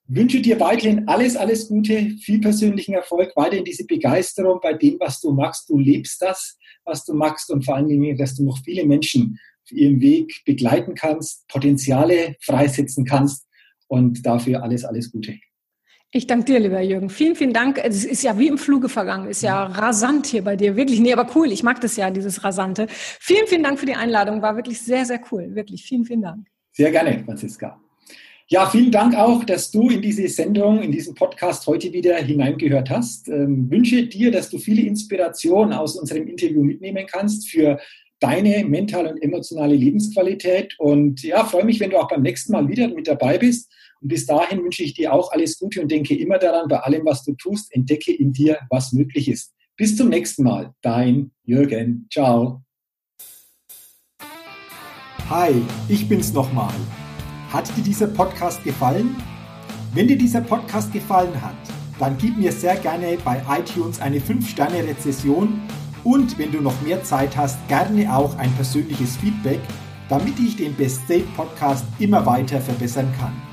[0.07, 5.21] Wünsche dir weiterhin alles, alles Gute, viel persönlichen Erfolg, weiterhin diese Begeisterung bei dem, was
[5.21, 5.69] du magst.
[5.69, 9.39] Du lebst das, was du magst und vor allen Dingen, dass du noch viele Menschen
[9.63, 13.47] auf ihrem Weg begleiten kannst, Potenziale freisetzen kannst
[13.87, 15.37] und dafür alles, alles Gute.
[16.15, 17.09] Ich danke dir, lieber Jürgen.
[17.09, 17.81] Vielen, vielen Dank.
[17.83, 19.27] Es ist ja wie im Fluge vergangen.
[19.27, 20.75] Ist ja rasant hier bei dir.
[20.75, 20.99] Wirklich.
[20.99, 21.51] Nee, aber cool.
[21.51, 22.85] Ich mag das ja, dieses Rasante.
[22.87, 24.43] Vielen, vielen Dank für die Einladung.
[24.43, 25.55] War wirklich sehr, sehr cool.
[25.55, 25.83] Wirklich.
[25.83, 26.45] Vielen, vielen Dank.
[26.71, 27.81] Sehr gerne, Franziska.
[28.47, 32.91] Ja, vielen Dank auch, dass du in diese Sendung, in diesen Podcast heute wieder hineingehört
[32.91, 33.27] hast.
[33.29, 37.79] Ähm, wünsche dir, dass du viele Inspirationen aus unserem Interview mitnehmen kannst für
[38.19, 40.75] deine mentale und emotionale Lebensqualität.
[40.77, 43.71] Und ja, freue mich, wenn du auch beim nächsten Mal wieder mit dabei bist.
[44.03, 47.05] Und bis dahin wünsche ich dir auch alles Gute und denke immer daran, bei allem,
[47.05, 49.53] was du tust, entdecke in dir, was möglich ist.
[49.77, 50.73] Bis zum nächsten Mal.
[50.81, 52.07] Dein Jürgen.
[52.11, 52.61] Ciao.
[55.29, 55.53] Hi,
[55.87, 56.73] ich bin's nochmal.
[57.47, 59.15] Hat dir dieser Podcast gefallen?
[59.93, 61.55] Wenn dir dieser Podcast gefallen hat,
[61.97, 65.61] dann gib mir sehr gerne bei iTunes eine 5-Sterne-Rezession
[66.03, 69.61] und wenn du noch mehr Zeit hast, gerne auch ein persönliches Feedback,
[70.09, 73.52] damit ich den Best State Podcast immer weiter verbessern kann.